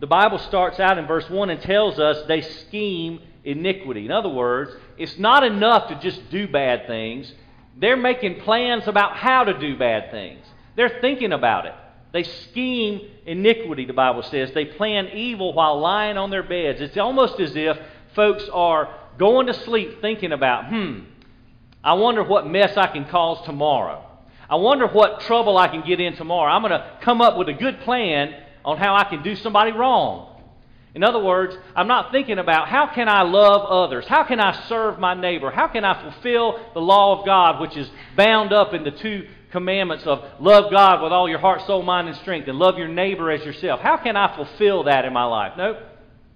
the 0.00 0.06
Bible 0.06 0.38
starts 0.38 0.80
out 0.80 0.98
in 0.98 1.06
verse 1.06 1.28
1 1.28 1.50
and 1.50 1.60
tells 1.60 1.98
us 1.98 2.26
they 2.26 2.40
scheme 2.40 3.20
iniquity. 3.44 4.06
In 4.06 4.10
other 4.10 4.30
words, 4.30 4.72
it's 4.96 5.18
not 5.18 5.44
enough 5.44 5.88
to 5.88 6.00
just 6.00 6.30
do 6.30 6.48
bad 6.48 6.86
things. 6.86 7.32
They're 7.76 7.98
making 7.98 8.40
plans 8.40 8.88
about 8.88 9.16
how 9.16 9.44
to 9.44 9.58
do 9.58 9.76
bad 9.76 10.10
things. 10.10 10.44
They're 10.76 11.00
thinking 11.00 11.32
about 11.32 11.66
it. 11.66 11.74
They 12.12 12.24
scheme 12.24 13.08
iniquity, 13.24 13.84
the 13.84 13.92
Bible 13.92 14.22
says. 14.22 14.50
They 14.52 14.64
plan 14.64 15.08
evil 15.08 15.52
while 15.52 15.78
lying 15.78 16.16
on 16.16 16.30
their 16.30 16.42
beds. 16.42 16.80
It's 16.80 16.96
almost 16.96 17.38
as 17.38 17.52
if 17.54 17.78
folks 18.14 18.48
are 18.52 18.92
going 19.18 19.46
to 19.46 19.54
sleep 19.54 20.00
thinking 20.00 20.32
about, 20.32 20.68
hmm, 20.68 21.00
I 21.84 21.94
wonder 21.94 22.22
what 22.22 22.46
mess 22.46 22.76
I 22.76 22.88
can 22.88 23.04
cause 23.06 23.44
tomorrow. 23.46 24.04
I 24.48 24.56
wonder 24.56 24.88
what 24.88 25.20
trouble 25.20 25.56
I 25.56 25.68
can 25.68 25.86
get 25.86 26.00
in 26.00 26.16
tomorrow. 26.16 26.52
I'm 26.52 26.62
going 26.62 26.72
to 26.72 26.98
come 27.02 27.20
up 27.20 27.36
with 27.36 27.48
a 27.48 27.52
good 27.52 27.80
plan 27.80 28.34
on 28.64 28.76
how 28.76 28.96
I 28.96 29.04
can 29.04 29.22
do 29.22 29.36
somebody 29.36 29.70
wrong. 29.70 30.26
In 30.92 31.04
other 31.04 31.22
words, 31.22 31.56
I'm 31.76 31.86
not 31.86 32.10
thinking 32.10 32.38
about 32.38 32.66
how 32.66 32.92
can 32.92 33.08
I 33.08 33.22
love 33.22 33.62
others? 33.62 34.06
How 34.08 34.24
can 34.24 34.40
I 34.40 34.66
serve 34.66 34.98
my 34.98 35.14
neighbor? 35.14 35.52
How 35.52 35.68
can 35.68 35.84
I 35.84 36.02
fulfill 36.02 36.58
the 36.74 36.80
law 36.80 37.20
of 37.20 37.24
God, 37.24 37.60
which 37.60 37.76
is 37.76 37.88
bound 38.16 38.52
up 38.52 38.74
in 38.74 38.82
the 38.82 38.90
two 38.90 39.28
commandments 39.50 40.04
of 40.06 40.24
love 40.40 40.70
God 40.70 41.02
with 41.02 41.12
all 41.12 41.28
your 41.28 41.38
heart, 41.38 41.62
soul, 41.66 41.82
mind, 41.82 42.08
and 42.08 42.16
strength, 42.18 42.48
and 42.48 42.58
love 42.58 42.78
your 42.78 42.88
neighbor 42.88 43.30
as 43.30 43.44
yourself? 43.44 43.80
How 43.80 43.96
can 43.96 44.16
I 44.16 44.34
fulfill 44.36 44.84
that 44.84 45.04
in 45.04 45.12
my 45.12 45.24
life? 45.24 45.52
Nope, 45.56 45.78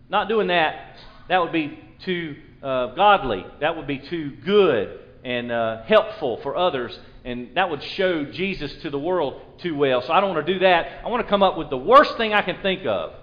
not 0.09 0.29
doing 0.29 0.49
that. 0.49 0.97
That 1.29 1.41
would 1.41 1.53
be 1.53 1.79
too 2.05 2.37
uh, 2.63 2.95
godly. 2.95 3.45
That 3.61 3.77
would 3.77 3.87
be 3.87 3.99
too 3.99 4.37
good 4.45 5.01
and 5.25 5.51
uh, 5.51 5.83
helpful 5.85 6.41
for 6.43 6.57
others. 6.57 6.99
And 7.25 7.57
that 7.57 7.71
would 7.71 7.83
show 7.83 8.27
Jesus 8.27 8.75
to 8.83 8.91
the 8.91 8.99
world 8.99 9.41
too 9.59 9.75
well. 9.75 10.03
So 10.03 10.13
I 10.13 10.21
don't 10.21 10.35
want 10.35 10.47
to 10.47 10.53
do 10.53 10.59
that. 10.61 11.05
I 11.05 11.09
want 11.09 11.25
to 11.25 11.29
come 11.29 11.43
up 11.43 11.57
with 11.57 11.71
the 11.71 11.79
worst 11.79 12.17
thing 12.19 12.35
I 12.35 12.43
can 12.43 12.61
think 12.61 12.85
of 12.85 13.15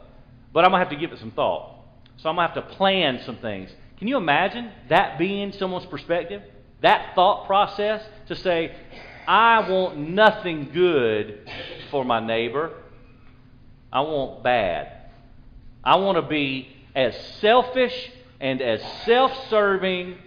but 0.53 0.65
I'm 0.65 0.71
going 0.71 0.83
to 0.83 0.89
have 0.89 0.93
to 0.93 0.99
give 0.99 1.13
it 1.13 1.19
some 1.19 1.31
thought. 1.31 1.75
So 2.17 2.29
I'm 2.29 2.35
going 2.35 2.47
to 2.47 2.53
have 2.53 2.69
to 2.69 2.75
plan 2.75 3.21
some 3.25 3.37
things. 3.37 3.71
Can 3.97 4.07
you 4.07 4.17
imagine 4.17 4.71
that 4.89 5.17
being 5.17 5.51
someone's 5.53 5.85
perspective? 5.85 6.41
That 6.81 7.15
thought 7.15 7.45
process 7.45 8.03
to 8.27 8.35
say, 8.35 8.75
I 9.27 9.69
want 9.69 9.97
nothing 9.97 10.69
good 10.73 11.49
for 11.89 12.03
my 12.03 12.19
neighbor. 12.19 12.71
I 13.91 14.01
want 14.01 14.43
bad. 14.43 14.91
I 15.83 15.95
want 15.95 16.17
to 16.17 16.21
be 16.21 16.69
as 16.95 17.15
selfish 17.39 18.11
and 18.39 18.61
as 18.61 18.81
self 19.03 19.31
serving 19.49 20.17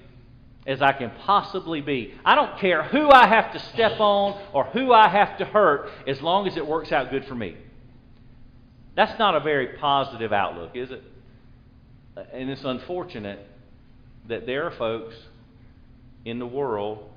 as 0.66 0.80
I 0.80 0.92
can 0.92 1.10
possibly 1.10 1.80
be. 1.80 2.14
I 2.24 2.34
don't 2.34 2.58
care 2.58 2.82
who 2.82 3.10
I 3.10 3.26
have 3.26 3.52
to 3.52 3.58
step 3.58 4.00
on 4.00 4.40
or 4.52 4.64
who 4.64 4.92
I 4.92 5.08
have 5.08 5.38
to 5.38 5.44
hurt 5.44 5.90
as 6.06 6.20
long 6.22 6.46
as 6.46 6.56
it 6.56 6.66
works 6.66 6.90
out 6.90 7.10
good 7.10 7.26
for 7.26 7.34
me. 7.34 7.56
That's 8.96 9.18
not 9.18 9.34
a 9.34 9.40
very 9.40 9.76
positive 9.78 10.32
outlook, 10.32 10.74
is 10.74 10.90
it? 10.90 11.02
And 12.32 12.48
it's 12.48 12.64
unfortunate 12.64 13.44
that 14.28 14.46
there 14.46 14.64
are 14.64 14.70
folks 14.70 15.16
in 16.24 16.38
the 16.38 16.46
world 16.46 17.10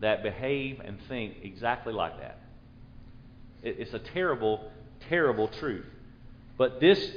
that 0.00 0.22
behave 0.22 0.80
and 0.84 0.98
think 1.08 1.36
exactly 1.42 1.92
like 1.92 2.18
that. 2.18 2.38
It's 3.62 3.92
a 3.92 3.98
terrible, 3.98 4.70
terrible 5.08 5.48
truth. 5.48 5.84
But 6.56 6.80
this, 6.80 7.10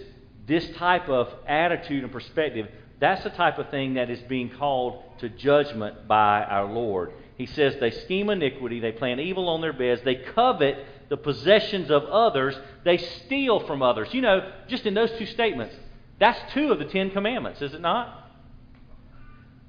this 0.45 0.67
type 0.77 1.09
of 1.09 1.29
attitude 1.47 2.03
and 2.03 2.11
perspective, 2.11 2.67
that's 2.99 3.23
the 3.23 3.29
type 3.29 3.59
of 3.59 3.69
thing 3.69 3.95
that 3.95 4.09
is 4.09 4.19
being 4.21 4.49
called 4.49 5.03
to 5.19 5.29
judgment 5.29 6.07
by 6.07 6.43
our 6.43 6.65
Lord. 6.65 7.13
He 7.37 7.45
says 7.45 7.75
they 7.79 7.91
scheme 7.91 8.29
iniquity, 8.29 8.79
they 8.79 8.91
plan 8.91 9.19
evil 9.19 9.49
on 9.49 9.61
their 9.61 9.73
beds, 9.73 10.01
they 10.03 10.15
covet 10.15 10.85
the 11.09 11.17
possessions 11.17 11.89
of 11.89 12.03
others, 12.05 12.55
they 12.83 12.97
steal 12.97 13.65
from 13.65 13.81
others. 13.81 14.09
You 14.11 14.21
know, 14.21 14.51
just 14.67 14.85
in 14.85 14.93
those 14.93 15.11
two 15.17 15.25
statements, 15.25 15.75
that's 16.19 16.39
two 16.53 16.71
of 16.71 16.79
the 16.79 16.85
Ten 16.85 17.11
Commandments, 17.11 17.61
is 17.61 17.73
it 17.73 17.81
not? 17.81 18.31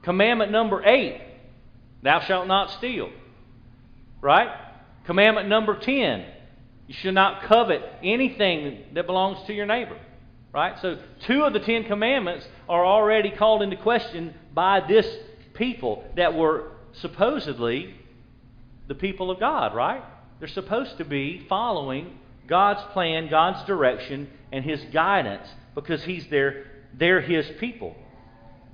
Commandment 0.03 0.53
number 0.53 0.85
eight, 0.85 1.21
thou 2.05 2.21
shalt 2.21 2.47
not 2.47 2.71
steal. 2.71 3.11
Right? 4.21 4.49
Commandment 5.07 5.49
number 5.49 5.77
ten, 5.77 6.25
you 6.87 6.95
should 6.95 7.15
not 7.15 7.43
covet 7.43 7.83
anything 8.03 8.85
that 8.95 9.07
belongs 9.07 9.45
to 9.47 9.53
your 9.53 9.67
neighbor. 9.67 9.99
Right? 10.53 10.79
So, 10.81 10.99
two 11.27 11.43
of 11.43 11.53
the 11.53 11.59
Ten 11.59 11.83
Commandments 11.83 12.47
are 12.69 12.87
already 12.87 13.31
called 13.33 13.63
into 13.63 13.77
question 13.77 14.35
by 14.55 14.81
this 14.87 15.05
people 15.55 16.05
that 16.15 16.35
were 16.35 16.71
supposedly 17.01 17.95
the 18.87 18.95
people 18.95 19.31
of 19.31 19.41
God, 19.41 19.75
right? 19.75 20.03
They're 20.39 20.49
supposed 20.49 20.99
to 20.99 21.05
be 21.05 21.45
following 21.49 22.19
God's 22.47 22.83
plan, 22.93 23.29
God's 23.29 23.67
direction, 23.67 24.29
and 24.53 24.65
His 24.65 24.81
guidance 24.93 25.49
because 25.75 26.05
He's 26.05 26.27
their, 26.29 26.67
they're 26.93 27.21
His 27.21 27.47
people. 27.59 27.97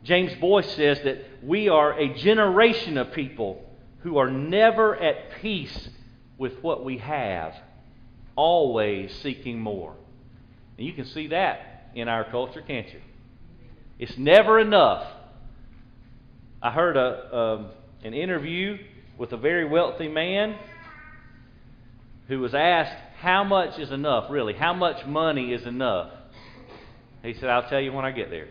James 0.02 0.32
Boice 0.40 0.70
says 0.76 1.00
that 1.04 1.18
we 1.42 1.68
are 1.68 1.92
a 1.98 2.14
generation 2.14 2.96
of 2.96 3.12
people 3.12 3.62
who 4.02 4.16
are 4.18 4.30
never 4.30 4.96
at 4.96 5.40
peace 5.40 5.90
with 6.38 6.62
what 6.62 6.84
we 6.84 6.98
have, 6.98 7.54
always 8.34 9.14
seeking 9.22 9.60
more. 9.60 9.94
And 10.78 10.86
you 10.86 10.94
can 10.94 11.04
see 11.04 11.28
that 11.28 11.90
in 11.94 12.08
our 12.08 12.24
culture, 12.24 12.62
can't 12.62 12.90
you? 12.92 13.00
It's 13.98 14.16
never 14.16 14.58
enough. 14.58 15.06
I 16.62 16.70
heard 16.70 16.96
a, 16.96 17.36
um, 17.36 17.70
an 18.02 18.14
interview 18.14 18.78
with 19.18 19.32
a 19.32 19.36
very 19.36 19.66
wealthy 19.66 20.08
man 20.08 20.56
who 22.28 22.40
was 22.40 22.54
asked, 22.54 22.96
How 23.20 23.44
much 23.44 23.78
is 23.78 23.90
enough, 23.90 24.30
really? 24.30 24.54
How 24.54 24.72
much 24.72 25.04
money 25.04 25.52
is 25.52 25.66
enough? 25.66 26.10
He 27.22 27.34
said, 27.34 27.50
I'll 27.50 27.68
tell 27.68 27.80
you 27.80 27.92
when 27.92 28.06
I 28.06 28.12
get 28.12 28.30
there. 28.30 28.48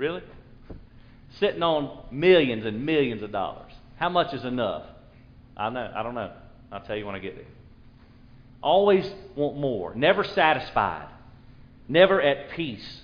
Really? 0.00 0.22
Sitting 1.40 1.62
on 1.62 2.06
millions 2.10 2.64
and 2.64 2.86
millions 2.86 3.22
of 3.22 3.32
dollars. 3.32 3.70
How 3.96 4.08
much 4.08 4.32
is 4.32 4.46
enough? 4.46 4.84
I 5.54 5.68
know. 5.68 5.92
I 5.94 6.02
don't 6.02 6.14
know. 6.14 6.32
I'll 6.72 6.80
tell 6.80 6.96
you 6.96 7.04
when 7.04 7.14
I 7.14 7.18
get 7.18 7.36
there. 7.36 7.44
Always 8.62 9.06
want 9.36 9.58
more. 9.58 9.94
Never 9.94 10.24
satisfied. 10.24 11.06
Never 11.86 12.18
at 12.22 12.52
peace. 12.52 13.02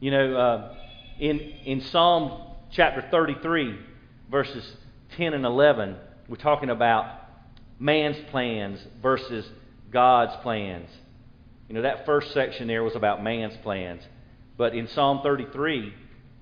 You 0.00 0.10
know, 0.10 0.36
uh, 0.36 0.74
in 1.20 1.38
in 1.38 1.82
Psalm 1.82 2.42
chapter 2.72 3.06
33, 3.12 3.78
verses 4.28 4.68
10 5.16 5.34
and 5.34 5.44
11, 5.44 5.94
we're 6.28 6.34
talking 6.34 6.70
about 6.70 7.14
man's 7.78 8.18
plans 8.32 8.80
versus 9.00 9.48
God's 9.92 10.34
plans. 10.42 10.90
You 11.68 11.76
know, 11.76 11.82
that 11.82 12.06
first 12.06 12.34
section 12.34 12.66
there 12.66 12.82
was 12.82 12.96
about 12.96 13.22
man's 13.22 13.56
plans. 13.58 14.02
But 14.56 14.74
in 14.74 14.88
Psalm 14.88 15.20
33, 15.22 15.94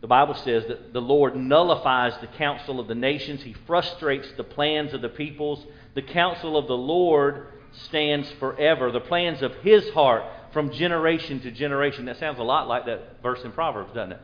the 0.06 0.10
Bible 0.10 0.34
says 0.34 0.64
that 0.68 0.92
the 0.92 1.00
Lord 1.00 1.34
nullifies 1.34 2.12
the 2.20 2.28
counsel 2.28 2.78
of 2.78 2.86
the 2.86 2.94
nations, 2.94 3.42
He 3.42 3.56
frustrates 3.66 4.28
the 4.36 4.44
plans 4.44 4.94
of 4.94 5.02
the 5.02 5.08
peoples. 5.08 5.66
The 5.96 6.02
counsel 6.02 6.56
of 6.56 6.68
the 6.68 6.76
Lord 6.76 7.48
stands 7.72 8.30
forever, 8.38 8.92
the 8.92 9.00
plans 9.00 9.42
of 9.42 9.52
His 9.62 9.90
heart 9.90 10.22
from 10.52 10.70
generation 10.70 11.40
to 11.40 11.50
generation. 11.50 12.04
That 12.04 12.20
sounds 12.20 12.38
a 12.38 12.44
lot 12.44 12.68
like 12.68 12.86
that 12.86 13.20
verse 13.20 13.42
in 13.42 13.50
Proverbs, 13.50 13.94
doesn't 13.94 14.12
it? 14.12 14.20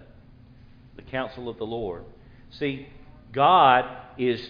The 0.95 1.03
counsel 1.03 1.49
of 1.49 1.59
the 1.59 1.67
Lord. 1.67 2.05
See, 2.51 2.87
God 3.33 3.85
is 4.19 4.41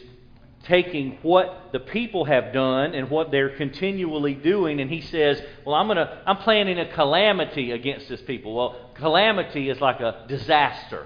taking 0.64 1.16
what 1.22 1.70
the 1.72 1.80
people 1.80 2.26
have 2.26 2.52
done 2.52 2.94
and 2.94 3.08
what 3.08 3.30
they're 3.30 3.56
continually 3.56 4.34
doing 4.34 4.80
and 4.80 4.88
he 4.88 5.00
says 5.00 5.42
well 5.66 5.74
i'm 5.74 5.88
going 5.88 5.96
to 5.96 6.22
i'm 6.24 6.36
planning 6.36 6.78
a 6.78 6.86
calamity 6.94 7.72
against 7.72 8.08
this 8.08 8.20
people 8.20 8.54
well 8.54 8.90
calamity 8.94 9.68
is 9.68 9.80
like 9.80 9.98
a 9.98 10.24
disaster 10.28 11.04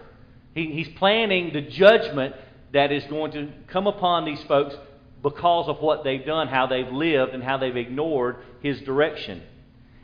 he, 0.57 0.73
he's 0.73 0.89
planning 0.97 1.53
the 1.53 1.61
judgment 1.61 2.35
that 2.73 2.91
is 2.91 3.05
going 3.05 3.31
to 3.31 3.53
come 3.69 3.87
upon 3.87 4.25
these 4.25 4.43
folks 4.45 4.75
because 5.23 5.69
of 5.69 5.79
what 5.79 6.03
they've 6.03 6.27
done 6.27 6.49
how 6.49 6.67
they've 6.67 6.93
lived 6.93 7.33
and 7.33 7.45
how 7.45 7.57
they've 7.57 7.77
ignored 7.77 8.39
his 8.61 8.81
direction 8.81 9.41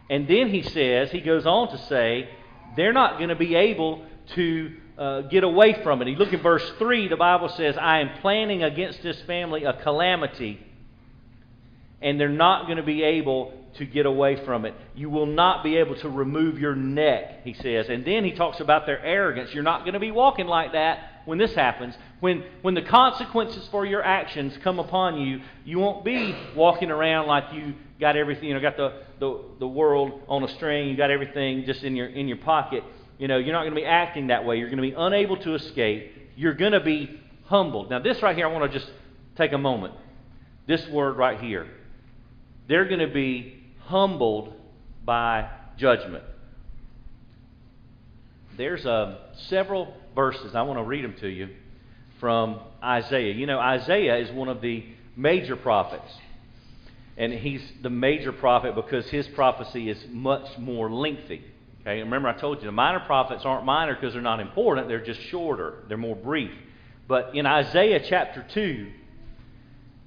and 0.09 0.29
then 0.29 0.49
he 0.49 0.63
says 0.63 1.11
he 1.11 1.21
goes 1.21 1.47
on 1.47 1.71
to 1.71 1.79
say 1.87 2.29
they're 2.77 2.93
not 2.93 3.19
going 3.19 3.31
to 3.31 3.37
be 3.37 3.55
able 3.55 4.05
to 4.35 4.77
uh, 4.99 5.23
get 5.23 5.45
away 5.45 5.83
from 5.83 6.03
it. 6.03 6.09
You 6.09 6.17
look 6.17 6.33
at 6.33 6.43
verse 6.43 6.69
3, 6.79 7.09
the 7.09 7.17
Bible 7.17 7.49
says, 7.49 7.77
I 7.79 8.01
am 8.01 8.21
planning 8.21 8.63
against 8.63 9.03
this 9.03 9.21
family 9.23 9.65
a 9.65 9.73
calamity, 9.73 10.65
and 12.01 12.21
they're 12.21 12.29
not 12.29 12.67
going 12.67 12.77
to 12.77 12.83
be 12.83 13.03
able 13.03 13.53
to 13.75 13.87
get 13.87 14.07
away 14.07 14.45
from 14.45 14.65
it. 14.65 14.75
You 14.95 15.11
will 15.11 15.27
not 15.27 15.65
be 15.65 15.77
able 15.77 15.97
to 15.97 16.09
remove 16.09 16.59
your 16.59 16.75
neck, 16.75 17.45
he 17.45 17.55
says. 17.55 17.89
And 17.89 18.05
then 18.05 18.25
he 18.25 18.33
talks 18.33 18.61
about 18.61 18.87
their 18.87 19.03
arrogance. 19.05 19.53
You're 19.55 19.63
not 19.63 19.81
going 19.81 19.95
to 19.95 20.01
be 20.01 20.11
walking 20.11 20.47
like 20.47 20.73
that 20.73 21.23
when 21.25 21.39
this 21.39 21.55
happens. 21.55 21.95
When, 22.21 22.45
when 22.63 22.75
the 22.75 22.83
consequences 22.83 23.67
for 23.71 23.87
your 23.87 24.03
actions 24.03 24.57
come 24.63 24.79
upon 24.79 25.21
you, 25.21 25.41
you 25.65 25.79
won't 25.79 26.05
be 26.05 26.37
walking 26.55 26.91
around 26.91 27.27
like 27.27 27.53
you 27.53 27.75
got 27.99 28.17
everything, 28.17 28.49
you 28.49 28.55
know, 28.55 28.61
got 28.61 28.77
the, 28.77 29.03
the, 29.21 29.41
the 29.61 29.69
world 29.69 30.23
on 30.29 30.43
a 30.43 30.49
string, 30.49 30.89
you 30.89 30.97
got 30.97 31.11
everything 31.11 31.65
just 31.65 31.83
in 31.83 31.97
your, 31.97 32.07
in 32.07 32.29
your 32.29 32.39
pocket. 32.39 32.83
You 33.19 33.29
know, 33.29 33.39
you're 33.39 33.53
not 33.53 33.63
going 33.63 33.75
to 33.75 33.81
be 33.81 33.87
acting 33.87 34.29
that 34.29 34.45
way. 34.45 34.59
You're 34.59 34.69
going 34.69 34.83
to 34.83 34.83
be 34.83 34.95
unable 34.97 35.37
to 35.39 35.55
escape. 35.55 36.13
You're 36.37 36.55
going 36.55 36.73
to 36.73 36.81
be 36.81 37.21
humbled. 37.45 37.91
Now, 37.91 38.01
this 38.01 38.21
right 38.23 38.35
here, 38.35 38.49
I 38.49 38.53
want 38.53 38.71
to 38.71 38.79
just 38.79 38.91
take 39.37 39.53
a 39.53 39.59
moment. 39.59 39.95
This 40.67 40.87
word 40.89 41.17
right 41.17 41.41
here. 41.41 41.69
They're 42.69 42.87
going 42.87 43.01
to 43.01 43.13
be 43.13 43.62
humbled 43.87 44.55
by 45.05 45.51
judgment. 45.77 46.25
There's 48.57 48.85
uh, 48.85 49.19
several 49.49 49.95
verses. 50.15 50.55
I 50.55 50.63
want 50.63 50.79
to 50.79 50.85
read 50.85 51.05
them 51.05 51.15
to 51.21 51.29
you 51.29 51.49
from 52.21 52.61
Isaiah. 52.83 53.33
You 53.33 53.47
know, 53.47 53.59
Isaiah 53.59 54.19
is 54.19 54.31
one 54.31 54.49
of 54.49 54.61
the 54.61 54.85
major 55.17 55.57
prophets. 55.57 56.13
And 57.17 57.33
he's 57.33 57.63
the 57.83 57.91
major 57.91 58.33
prophet 58.33 58.75
because 58.75 59.09
his 59.09 59.27
prophecy 59.29 59.91
is 59.91 60.03
much 60.11 60.59
more 60.59 60.91
lengthy. 60.91 61.43
Okay, 61.83 62.01
remember 62.01 62.29
I 62.29 62.35
told 62.35 62.59
you 62.59 62.67
the 62.67 62.73
minor 62.73 63.01
prophets 63.01 63.45
aren't 63.45 63.65
minor 63.65 63.95
because 63.95 64.13
they're 64.13 64.23
not 64.23 64.41
important, 64.41 64.89
they're 64.89 65.05
just 65.05 65.21
shorter, 65.23 65.83
they're 65.89 65.99
more 65.99 66.17
brief. 66.17 66.53
But 67.09 67.35
in 67.35 67.45
Isaiah 67.45 68.01
chapter 68.09 68.47
2, 68.55 68.87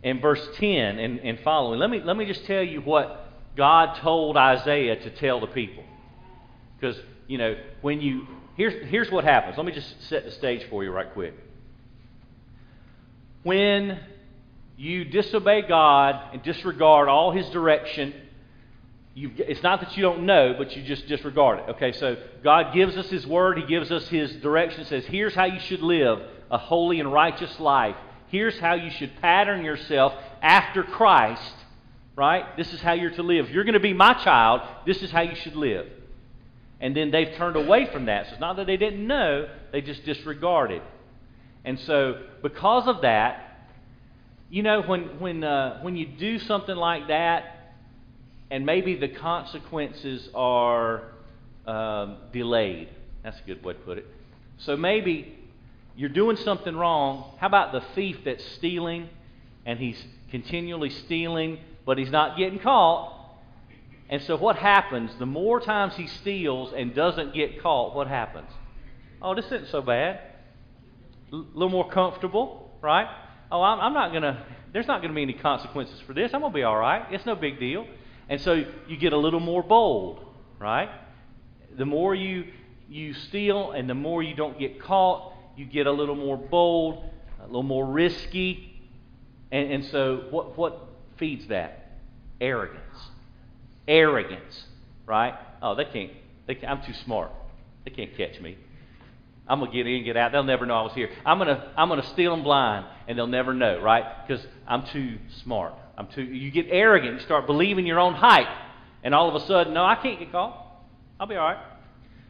in 0.06 0.22
verse 0.22 0.48
10 0.58 1.00
and, 1.00 1.20
and 1.20 1.40
following. 1.40 1.80
Let 1.80 1.90
me, 1.90 2.00
let 2.00 2.16
me 2.16 2.26
just 2.26 2.46
tell 2.46 2.64
you 2.64 2.80
what 2.80 3.25
God 3.56 3.98
told 4.02 4.38
Isaiah 4.38 4.96
to 4.96 5.10
tell 5.12 5.40
the 5.40 5.48
people. 5.48 5.84
Because, 6.80 7.00
you 7.28 7.38
know, 7.38 7.56
when 7.82 8.02
you. 8.02 8.28
Here's, 8.56 8.88
here's 8.88 9.12
what 9.12 9.26
happens. 9.26 9.58
Let 9.58 9.66
me 9.66 9.74
just 9.74 10.04
set 10.04 10.24
the 10.24 10.32
stage 10.32 10.66
for 10.70 10.82
you 10.82 10.90
right 10.90 11.12
quick. 11.12 11.34
When 13.44 14.00
you 14.78 15.04
disobey 15.06 15.64
God 15.64 16.34
and 16.34 16.42
disregard 16.42 17.10
all 17.10 17.32
His 17.32 17.50
direction, 17.50 18.14
it's 19.16 19.64
not 19.64 19.82
that 19.82 19.96
you 19.96 20.04
don't 20.04 20.26
know, 20.26 20.56
but 20.58 20.76
you 20.76 20.84
just 20.84 21.08
disregard 21.08 21.60
it. 21.60 21.70
Okay, 21.72 21.92
so 21.94 22.18
God 22.44 22.74
gives 22.74 22.98
us 22.98 23.10
His 23.10 23.26
Word, 23.26 23.58
He 23.58 23.66
gives 23.66 23.92
us 23.92 24.08
His 24.08 24.32
direction, 24.38 24.86
says, 24.86 25.06
here's 25.06 25.36
how 25.36 25.46
you 25.46 25.60
should 25.60 25.82
live 25.82 26.22
a 26.52 26.58
holy 26.58 27.00
and 27.00 27.12
righteous 27.12 27.60
life. 27.60 27.96
Here's 28.28 28.58
how 28.60 28.76
you 28.76 28.92
should 28.92 29.16
pattern 29.22 29.64
yourself 29.64 30.14
after 30.42 30.84
Christ, 30.84 31.54
right? 32.16 32.56
This 32.58 32.74
is 32.74 32.82
how 32.82 32.94
you're 32.94 33.12
to 33.12 33.24
live. 33.24 33.50
You're 33.50 33.64
going 33.64 33.74
to 33.74 33.80
be 33.80 33.94
my 33.94 34.14
child, 34.14 34.62
this 34.86 35.02
is 35.02 35.12
how 35.12 35.22
you 35.22 35.36
should 35.36 35.56
live. 35.56 35.88
And 36.80 36.96
then 36.96 37.12
they've 37.12 37.34
turned 37.36 37.56
away 37.56 37.92
from 37.92 38.06
that. 38.06 38.28
So 38.28 38.34
it's 38.34 38.42
not 38.42 38.58
that 38.58 38.68
they 38.68 38.78
didn't 38.78 39.06
know, 39.06 39.50
they 39.72 39.82
just 39.82 40.06
disregarded. 40.06 40.82
And 41.64 41.80
so, 41.80 42.22
because 42.44 42.88
of 42.88 43.02
that, 43.02 43.68
you 44.50 44.62
know, 44.62 44.82
when, 44.82 45.20
when, 45.20 45.44
uh, 45.44 45.80
when 45.82 45.96
you 45.96 46.06
do 46.06 46.38
something 46.40 46.76
like 46.76 47.08
that, 47.08 47.74
and 48.52 48.66
maybe 48.66 48.96
the 48.96 49.08
consequences 49.08 50.30
are 50.36 51.04
um, 51.66 52.18
delayed. 52.32 52.90
That's 53.24 53.40
a 53.40 53.44
good 53.44 53.64
way 53.64 53.74
to 53.74 53.80
put 53.80 53.98
it. 53.98 54.06
So 54.60 54.78
maybe 54.78 55.36
you're 55.96 56.10
doing 56.10 56.38
something 56.38 56.76
wrong. 56.76 57.36
How 57.40 57.48
about 57.48 57.72
the 57.72 57.82
thief 57.96 58.18
that's 58.24 58.46
stealing 58.54 59.10
and 59.66 59.80
he's 59.80 60.02
continually 60.30 60.92
stealing, 60.92 61.60
but 61.86 61.98
he's 61.98 62.12
not 62.12 62.38
getting 62.38 62.60
caught? 62.60 63.14
And 64.10 64.22
so 64.24 64.36
what 64.38 64.56
happens? 64.58 65.12
The 65.18 65.26
more 65.26 65.60
times 65.60 65.96
he 65.96 66.08
steals 66.08 66.74
and 66.76 66.94
doesn't 66.94 67.34
get 67.34 67.62
caught, 67.62 67.96
what 67.96 68.08
happens? 68.08 68.50
Oh, 69.22 69.34
this 69.34 69.46
isn't 69.46 69.70
so 69.70 69.82
bad. 69.82 70.20
A 71.32 71.36
L- 71.36 71.48
little 71.54 71.70
more 71.70 71.90
comfortable, 71.90 72.70
right? 72.82 73.08
Oh, 73.52 73.62
I'm, 73.62 73.80
I'm 73.80 73.94
not 73.94 74.12
going 74.12 74.24
to, 74.24 74.44
there's 74.74 74.88
not 74.88 75.02
going 75.02 75.10
to 75.10 75.16
be 75.16 75.24
any 75.24 75.34
consequences 75.34 76.00
for 76.06 76.14
this. 76.14 76.34
I'm 76.34 76.42
going 76.42 76.52
to 76.52 76.56
be 76.56 76.64
all 76.64 76.78
right. 76.78 77.06
It's 77.12 77.26
no 77.26 77.36
big 77.36 77.60
deal. 77.60 77.88
And 78.30 78.40
so 78.42 78.64
you 78.88 78.98
get 78.98 79.14
a 79.14 79.18
little 79.18 79.40
more 79.40 79.64
bold, 79.64 80.24
right? 80.60 80.90
The 81.76 81.86
more 81.86 82.14
you, 82.14 82.46
you 82.90 83.14
steal 83.14 83.72
and 83.72 83.90
the 83.90 83.96
more 83.96 84.22
you 84.22 84.36
don't 84.36 84.60
get 84.60 84.82
caught, 84.82 85.34
you 85.56 85.66
get 85.66 85.88
a 85.88 85.92
little 85.92 86.16
more 86.16 86.38
bold, 86.38 87.10
a 87.42 87.46
little 87.46 87.64
more 87.64 87.86
risky. 87.86 88.72
And, 89.52 89.72
and 89.72 89.86
so, 89.86 90.26
what, 90.30 90.58
what 90.58 90.80
feeds 91.18 91.48
that? 91.48 91.92
Arrogance. 92.40 92.82
Arrogance, 93.88 94.66
right? 95.06 95.34
Oh, 95.62 95.76
they 95.76 95.86
can't, 95.86 96.12
they 96.48 96.56
can't. 96.56 96.72
I'm 96.72 96.86
too 96.86 96.98
smart. 97.06 97.32
They 97.84 97.92
can't 97.92 98.16
catch 98.18 98.40
me. 98.42 98.58
I'm 99.48 99.60
gonna 99.60 99.72
get 99.72 99.86
in, 99.86 100.04
get 100.04 100.18
out. 100.18 100.32
They'll 100.32 100.44
never 100.44 100.66
know 100.66 100.76
I 100.76 100.82
was 100.82 100.94
here. 100.94 101.10
I'm 101.26 101.38
gonna, 101.38 101.72
I'm 101.78 101.88
gonna 101.88 102.06
steal 102.08 102.32
them 102.32 102.44
blind, 102.44 102.86
and 103.08 103.18
they'll 103.18 103.28
never 103.28 103.54
know, 103.54 103.80
right? 103.80 104.04
Because 104.28 104.46
I'm 104.68 104.88
too 104.88 105.20
smart. 105.44 105.74
I'm 105.98 106.08
too. 106.08 106.24
You 106.24 106.52
get 106.52 106.66
arrogant. 106.70 107.14
You 107.14 107.20
start 107.20 107.46
believing 107.46 107.86
your 107.86 108.00
own 108.00 108.16
hype, 108.16 108.48
and 109.04 109.14
all 109.14 109.30
of 109.30 109.42
a 109.42 109.46
sudden, 109.46 109.74
no, 109.74 109.86
I 109.86 109.96
can't 109.96 110.20
get 110.20 110.32
caught. 110.32 110.66
I'll 111.20 111.28
be 111.28 111.36
all 111.36 111.46
right. 111.46 111.58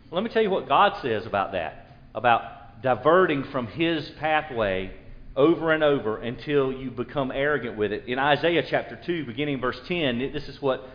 Well, 0.10 0.22
let 0.22 0.24
me 0.24 0.30
tell 0.30 0.44
you 0.44 0.50
what 0.50 0.68
God 0.68 1.02
says 1.02 1.26
about 1.26 1.54
that. 1.54 1.98
About 2.14 2.82
diverting 2.82 3.46
from 3.46 3.68
his 3.68 4.08
pathway 4.20 4.92
over 5.36 5.74
and 5.74 5.84
over 5.84 6.18
until 6.18 6.72
you 6.72 6.90
become 6.92 7.32
arrogant 7.32 7.78
with 7.78 7.92
it. 7.92 8.06
In 8.08 8.20
Isaiah 8.20 8.64
chapter 8.68 9.00
2, 9.06 9.26
beginning 9.26 9.60
verse 9.60 9.80
10, 9.88 10.32
this 10.34 10.48
is 10.48 10.62
what 10.62 10.88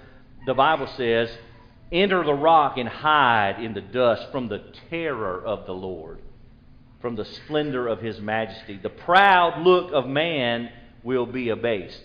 the 0.47 0.55
Bible 0.55 0.89
says 0.97 1.31
Enter 1.93 2.23
the 2.25 2.35
rock 2.35 2.79
and 2.79 2.89
hide 2.89 3.63
in 3.63 3.75
the 3.75 3.81
dust 3.81 4.31
from 4.31 4.49
the 4.49 4.63
terror 4.89 5.43
of 5.45 5.67
the 5.67 5.73
Lord, 5.73 6.21
from 7.01 7.17
the 7.17 7.25
splendor 7.25 7.89
of 7.89 8.01
his 8.01 8.21
majesty. 8.21 8.79
The 8.81 8.91
proud 8.91 9.63
look 9.63 9.93
of 9.93 10.07
man 10.07 10.71
will 11.03 11.27
be 11.27 11.49
abased, 11.49 12.03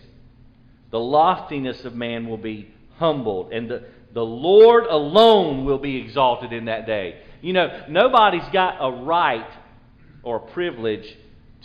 the 0.92 1.00
loftiness 1.00 1.86
of 1.86 1.94
man 1.94 2.28
will 2.28 2.38
be 2.38 2.74
humbled, 2.98 3.54
and 3.54 3.70
the, 3.70 3.84
the 4.14 4.26
Lord 4.26 4.86
alone 4.86 5.66
will 5.66 5.78
be 5.78 5.98
exalted 5.98 6.52
in 6.52 6.66
that 6.66 6.88
day. 6.88 7.22
You 7.42 7.54
know, 7.54 7.86
nobody's 7.90 8.48
got 8.52 8.78
a 8.80 9.04
right 9.04 9.50
or 10.24 10.38
a 10.38 10.52
privilege 10.52 11.06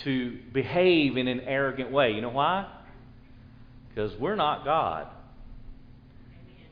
to 0.04 0.38
behave 0.52 1.16
in 1.16 1.28
an 1.28 1.40
arrogant 1.40 1.90
way. 1.90 2.12
You 2.12 2.20
know 2.20 2.30
why? 2.30 2.66
Because 3.88 4.16
we're 4.16 4.36
not 4.36 4.64
God. 4.64 5.08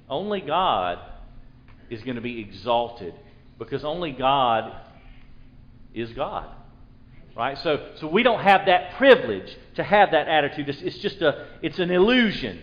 Only 0.08 0.40
God 0.40 0.98
is 1.90 2.02
going 2.02 2.16
to 2.16 2.22
be 2.22 2.40
exalted 2.40 3.14
because 3.58 3.84
only 3.84 4.12
God 4.12 4.72
is 5.94 6.12
God. 6.12 6.46
Right? 7.36 7.58
So, 7.58 7.90
so 8.00 8.08
we 8.08 8.22
don't 8.22 8.40
have 8.40 8.66
that 8.66 8.96
privilege 8.96 9.56
to 9.76 9.84
have 9.84 10.10
that 10.10 10.26
attitude. 10.28 10.68
It's, 10.68 10.82
it's 10.82 10.98
just 10.98 11.22
a, 11.22 11.46
it's 11.62 11.78
an 11.78 11.90
illusion. 11.90 12.60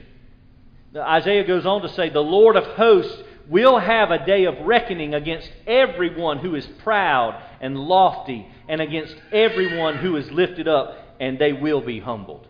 Isaiah 0.95 1.45
goes 1.45 1.65
on 1.65 1.81
to 1.81 1.89
say, 1.89 2.09
The 2.09 2.19
Lord 2.19 2.55
of 2.55 2.65
hosts 2.75 3.23
will 3.47 3.79
have 3.79 4.11
a 4.11 4.25
day 4.25 4.45
of 4.45 4.59
reckoning 4.65 5.13
against 5.13 5.49
everyone 5.67 6.39
who 6.39 6.55
is 6.55 6.65
proud 6.83 7.41
and 7.61 7.77
lofty, 7.77 8.47
and 8.67 8.81
against 8.81 9.15
everyone 9.31 9.97
who 9.97 10.15
is 10.15 10.29
lifted 10.31 10.67
up, 10.67 10.97
and 11.19 11.39
they 11.39 11.53
will 11.53 11.81
be 11.81 11.99
humbled. 11.99 12.47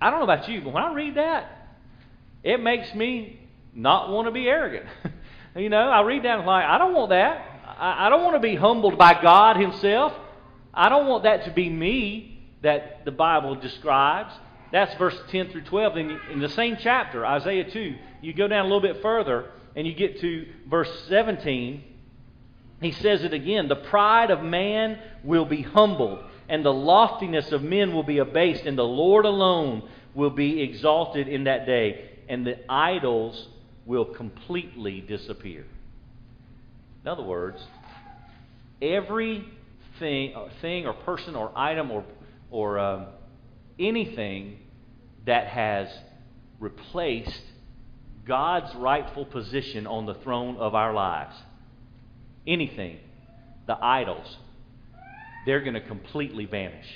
I 0.00 0.10
don't 0.10 0.20
know 0.20 0.24
about 0.24 0.48
you, 0.48 0.60
but 0.60 0.72
when 0.72 0.82
I 0.82 0.92
read 0.92 1.16
that, 1.16 1.68
it 2.42 2.60
makes 2.60 2.92
me 2.94 3.38
not 3.74 4.10
want 4.10 4.26
to 4.26 4.32
be 4.32 4.48
arrogant. 4.48 4.86
you 5.56 5.68
know, 5.68 5.88
I 5.88 6.02
read 6.02 6.24
that 6.24 6.38
and 6.38 6.46
like, 6.46 6.64
I 6.64 6.78
don't 6.78 6.92
want 6.92 7.10
that. 7.10 7.62
I, 7.78 8.06
I 8.06 8.10
don't 8.10 8.22
want 8.22 8.34
to 8.34 8.40
be 8.40 8.56
humbled 8.56 8.98
by 8.98 9.20
God 9.20 9.56
Himself. 9.56 10.12
I 10.74 10.88
don't 10.88 11.06
want 11.06 11.24
that 11.24 11.44
to 11.44 11.50
be 11.52 11.68
me 11.68 12.42
that 12.62 13.04
the 13.04 13.10
Bible 13.10 13.54
describes. 13.54 14.32
That's 14.72 14.94
verse 14.96 15.16
10 15.28 15.50
through 15.50 15.64
12. 15.64 15.96
In, 15.96 16.20
in 16.32 16.40
the 16.40 16.48
same 16.48 16.76
chapter, 16.80 17.26
Isaiah 17.26 17.70
2, 17.70 17.94
you 18.22 18.32
go 18.32 18.48
down 18.48 18.60
a 18.60 18.68
little 18.68 18.80
bit 18.80 19.02
further 19.02 19.50
and 19.76 19.86
you 19.86 19.94
get 19.94 20.20
to 20.20 20.46
verse 20.68 20.90
17. 21.08 21.84
He 22.82 22.92
says 22.92 23.22
it 23.22 23.32
again 23.32 23.68
the 23.68 23.76
pride 23.76 24.30
of 24.30 24.42
man 24.42 24.98
will 25.22 25.44
be 25.44 25.62
humbled, 25.62 26.24
and 26.48 26.64
the 26.64 26.72
loftiness 26.72 27.52
of 27.52 27.62
men 27.62 27.94
will 27.94 28.02
be 28.02 28.18
abased, 28.18 28.64
and 28.64 28.76
the 28.76 28.82
Lord 28.82 29.24
alone 29.24 29.88
will 30.14 30.30
be 30.30 30.60
exalted 30.62 31.28
in 31.28 31.44
that 31.44 31.64
day, 31.66 32.10
and 32.28 32.46
the 32.46 32.58
idols 32.70 33.48
will 33.86 34.04
completely 34.04 35.00
disappear. 35.00 35.64
In 37.02 37.08
other 37.08 37.22
words, 37.22 37.60
every 38.80 39.44
thing, 39.98 40.34
or, 40.34 40.46
uh, 40.46 40.48
thing 40.60 40.86
or 40.86 40.92
person 40.92 41.34
or 41.34 41.50
item 41.56 41.90
or, 41.90 42.04
or 42.50 42.78
um, 42.78 43.06
anything 43.78 44.58
that 45.26 45.46
has 45.48 45.88
replaced 46.60 47.42
God's 48.24 48.72
rightful 48.76 49.24
position 49.24 49.86
on 49.86 50.06
the 50.06 50.14
throne 50.14 50.56
of 50.56 50.74
our 50.74 50.92
lives 50.92 51.34
anything, 52.46 52.98
the 53.66 53.76
idols, 53.82 54.36
they're 55.46 55.60
going 55.60 55.74
to 55.74 55.80
completely 55.80 56.46
vanish. 56.46 56.86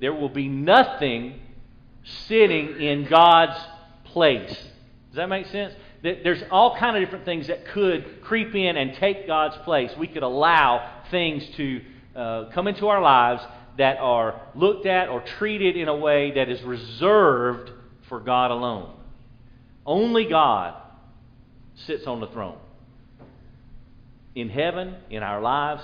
There 0.00 0.12
will 0.12 0.28
be 0.28 0.48
nothing 0.48 1.40
sitting 2.26 2.80
in 2.80 3.06
God's 3.08 3.58
place. 4.04 4.50
Does 4.50 5.16
that 5.16 5.28
make 5.28 5.46
sense? 5.46 5.74
There's 6.02 6.42
all 6.50 6.76
kind 6.76 6.96
of 6.96 7.02
different 7.02 7.24
things 7.24 7.48
that 7.48 7.66
could 7.68 8.22
creep 8.22 8.54
in 8.54 8.76
and 8.76 8.94
take 8.94 9.26
God's 9.26 9.56
place. 9.64 9.90
We 9.98 10.06
could 10.06 10.22
allow 10.22 11.02
things 11.10 11.44
to 11.56 11.80
uh, 12.14 12.44
come 12.52 12.68
into 12.68 12.86
our 12.86 13.00
lives 13.00 13.42
that 13.78 13.98
are 13.98 14.40
looked 14.54 14.86
at 14.86 15.08
or 15.08 15.22
treated 15.38 15.76
in 15.76 15.88
a 15.88 15.96
way 15.96 16.32
that 16.32 16.48
is 16.48 16.62
reserved 16.62 17.70
for 18.08 18.20
God 18.20 18.50
alone. 18.50 18.94
Only 19.84 20.28
God 20.28 20.74
sits 21.86 22.06
on 22.06 22.20
the 22.20 22.28
throne 22.28 22.58
in 24.38 24.48
heaven, 24.48 24.94
in 25.10 25.24
our 25.24 25.40
lives. 25.40 25.82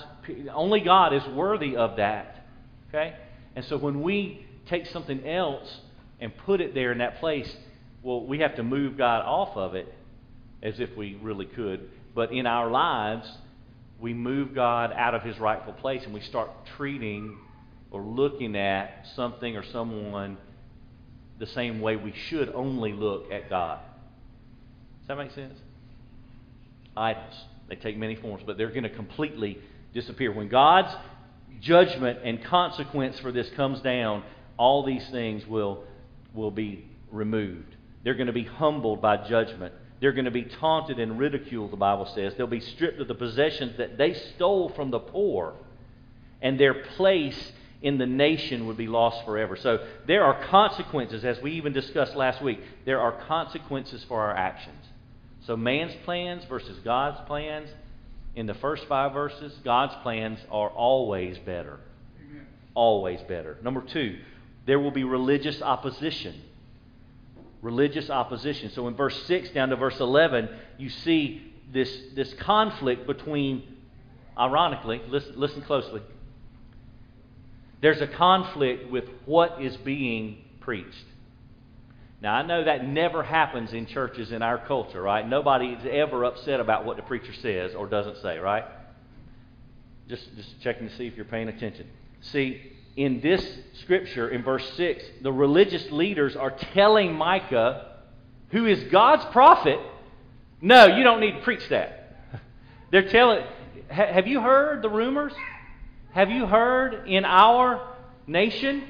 Only 0.53 0.79
God 0.79 1.13
is 1.13 1.23
worthy 1.33 1.75
of 1.75 1.97
that. 1.97 2.45
Okay? 2.87 3.13
And 3.53 3.65
so 3.65 3.77
when 3.77 4.01
we 4.01 4.45
take 4.67 4.85
something 4.87 5.27
else 5.27 5.67
and 6.21 6.31
put 6.45 6.61
it 6.61 6.73
there 6.73 6.93
in 6.93 6.99
that 6.99 7.19
place, 7.19 7.53
well, 8.01 8.25
we 8.25 8.39
have 8.39 8.55
to 8.55 8.63
move 8.63 8.97
God 8.97 9.23
off 9.25 9.57
of 9.57 9.75
it 9.75 9.93
as 10.63 10.79
if 10.79 10.95
we 10.95 11.19
really 11.21 11.45
could. 11.45 11.89
But 12.15 12.31
in 12.31 12.47
our 12.47 12.69
lives, 12.71 13.29
we 13.99 14.13
move 14.13 14.55
God 14.55 14.93
out 14.93 15.13
of 15.13 15.23
his 15.23 15.37
rightful 15.37 15.73
place 15.73 16.03
and 16.05 16.13
we 16.13 16.21
start 16.21 16.49
treating 16.77 17.37
or 17.91 18.01
looking 18.01 18.55
at 18.55 19.05
something 19.17 19.57
or 19.57 19.65
someone 19.65 20.37
the 21.39 21.47
same 21.47 21.81
way 21.81 21.97
we 21.97 22.13
should 22.29 22.49
only 22.55 22.93
look 22.93 23.31
at 23.33 23.49
God. 23.49 23.79
Does 25.01 25.09
that 25.09 25.17
make 25.17 25.31
sense? 25.31 25.59
Idols. 26.95 27.35
They 27.67 27.75
take 27.75 27.97
many 27.97 28.15
forms, 28.15 28.43
but 28.45 28.57
they're 28.57 28.69
going 28.69 28.83
to 28.83 28.89
completely 28.89 29.59
disappear. 29.93 30.31
When 30.31 30.49
God's 30.49 30.95
judgment 31.61 32.19
and 32.23 32.43
consequence 32.43 33.19
for 33.19 33.31
this 33.31 33.49
comes 33.51 33.81
down, 33.81 34.23
all 34.57 34.85
these 34.85 35.07
things 35.09 35.45
will, 35.47 35.83
will 36.33 36.51
be 36.51 36.87
removed. 37.11 37.75
They're 38.03 38.13
going 38.13 38.27
to 38.27 38.33
be 38.33 38.43
humbled 38.43 39.01
by 39.01 39.17
judgment. 39.27 39.73
They're 39.99 40.11
going 40.11 40.25
to 40.25 40.31
be 40.31 40.43
taunted 40.43 40.99
and 40.99 41.17
ridiculed, 41.17 41.71
the 41.71 41.77
Bible 41.77 42.05
says. 42.13 42.33
They'll 42.37 42.47
be 42.47 42.59
stripped 42.59 42.99
of 42.99 43.07
the 43.07 43.15
possessions 43.15 43.77
that 43.77 43.97
they 43.97 44.13
stole 44.13 44.69
from 44.69 44.91
the 44.91 44.99
poor, 44.99 45.53
and 46.41 46.59
their 46.59 46.73
place 46.73 47.51
in 47.81 47.97
the 47.97 48.05
nation 48.05 48.67
would 48.67 48.77
be 48.77 48.87
lost 48.87 49.25
forever. 49.25 49.55
So 49.55 49.85
there 50.07 50.23
are 50.23 50.43
consequences, 50.45 51.23
as 51.23 51.41
we 51.41 51.53
even 51.53 51.73
discussed 51.73 52.15
last 52.15 52.41
week. 52.41 52.59
There 52.85 52.99
are 52.99 53.11
consequences 53.27 54.03
for 54.07 54.21
our 54.21 54.35
actions. 54.35 54.84
So 55.45 55.55
man's 55.55 55.95
plans 56.03 56.43
versus 56.45 56.77
God's 56.83 57.19
plans. 57.27 57.69
In 58.35 58.47
the 58.47 58.53
first 58.55 58.85
five 58.87 59.13
verses, 59.13 59.53
God's 59.63 59.95
plans 60.03 60.39
are 60.51 60.69
always 60.69 61.37
better. 61.39 61.79
Amen. 62.19 62.45
Always 62.73 63.21
better. 63.21 63.57
Number 63.63 63.81
two, 63.81 64.17
there 64.65 64.79
will 64.79 64.91
be 64.91 65.03
religious 65.03 65.61
opposition 65.61 66.41
religious 67.65 68.11
opposition. 68.11 68.69
So 68.69 68.87
in 68.87 68.95
verse 68.95 69.19
6 69.25 69.49
down 69.49 69.69
to 69.69 69.75
verse 69.75 69.99
11, 69.99 70.49
you 70.77 70.89
see 70.89 71.51
this, 71.73 71.91
this 72.15 72.31
conflict 72.35 73.07
between, 73.07 73.63
ironically, 74.37 75.01
listen, 75.07 75.33
listen 75.35 75.63
closely. 75.63 76.03
There's 77.81 78.01
a 78.01 78.07
conflict 78.07 78.91
with 78.91 79.05
what 79.25 79.59
is 79.59 79.75
being 79.77 80.45
preached. 80.59 81.05
Now, 82.21 82.33
I 82.33 82.45
know 82.45 82.63
that 82.63 82.85
never 82.85 83.23
happens 83.23 83.73
in 83.73 83.85
churches 83.85 84.31
in 84.31 84.41
our 84.41 84.57
culture, 84.57 85.01
right? 85.01 85.27
Nobody 85.27 85.67
is 85.67 85.85
ever 85.89 86.23
upset 86.23 86.59
about 86.59 86.85
what 86.85 86.97
the 86.97 87.03
preacher 87.03 87.33
says 87.41 87.75
or 87.75 87.87
doesn't 87.87 88.17
say, 88.21 88.37
right? 88.37 88.63
Just, 90.07 90.23
just 90.35 90.61
checking 90.61 90.87
to 90.87 90.95
see 90.95 91.07
if 91.07 91.15
you're 91.15 91.25
paying 91.25 91.49
attention. 91.49 91.87
See, 92.21 92.61
in 92.95 93.19
this 93.21 93.45
scripture, 93.81 94.29
in 94.29 94.43
verse 94.43 94.67
6, 94.75 95.03
the 95.21 95.31
religious 95.31 95.91
leaders 95.91 96.35
are 96.35 96.51
telling 96.73 97.13
Micah, 97.13 97.97
who 98.49 98.65
is 98.65 98.83
God's 98.85 99.25
prophet, 99.25 99.79
no, 100.61 100.85
you 100.87 101.03
don't 101.03 101.19
need 101.19 101.33
to 101.33 101.41
preach 101.41 101.67
that. 101.69 102.17
They're 102.91 103.09
telling, 103.09 103.43
have 103.89 104.27
you 104.27 104.39
heard 104.39 104.81
the 104.81 104.89
rumors? 104.89 105.33
Have 106.13 106.29
you 106.29 106.45
heard 106.45 107.07
in 107.09 107.25
our 107.25 107.95
nation 108.25 108.83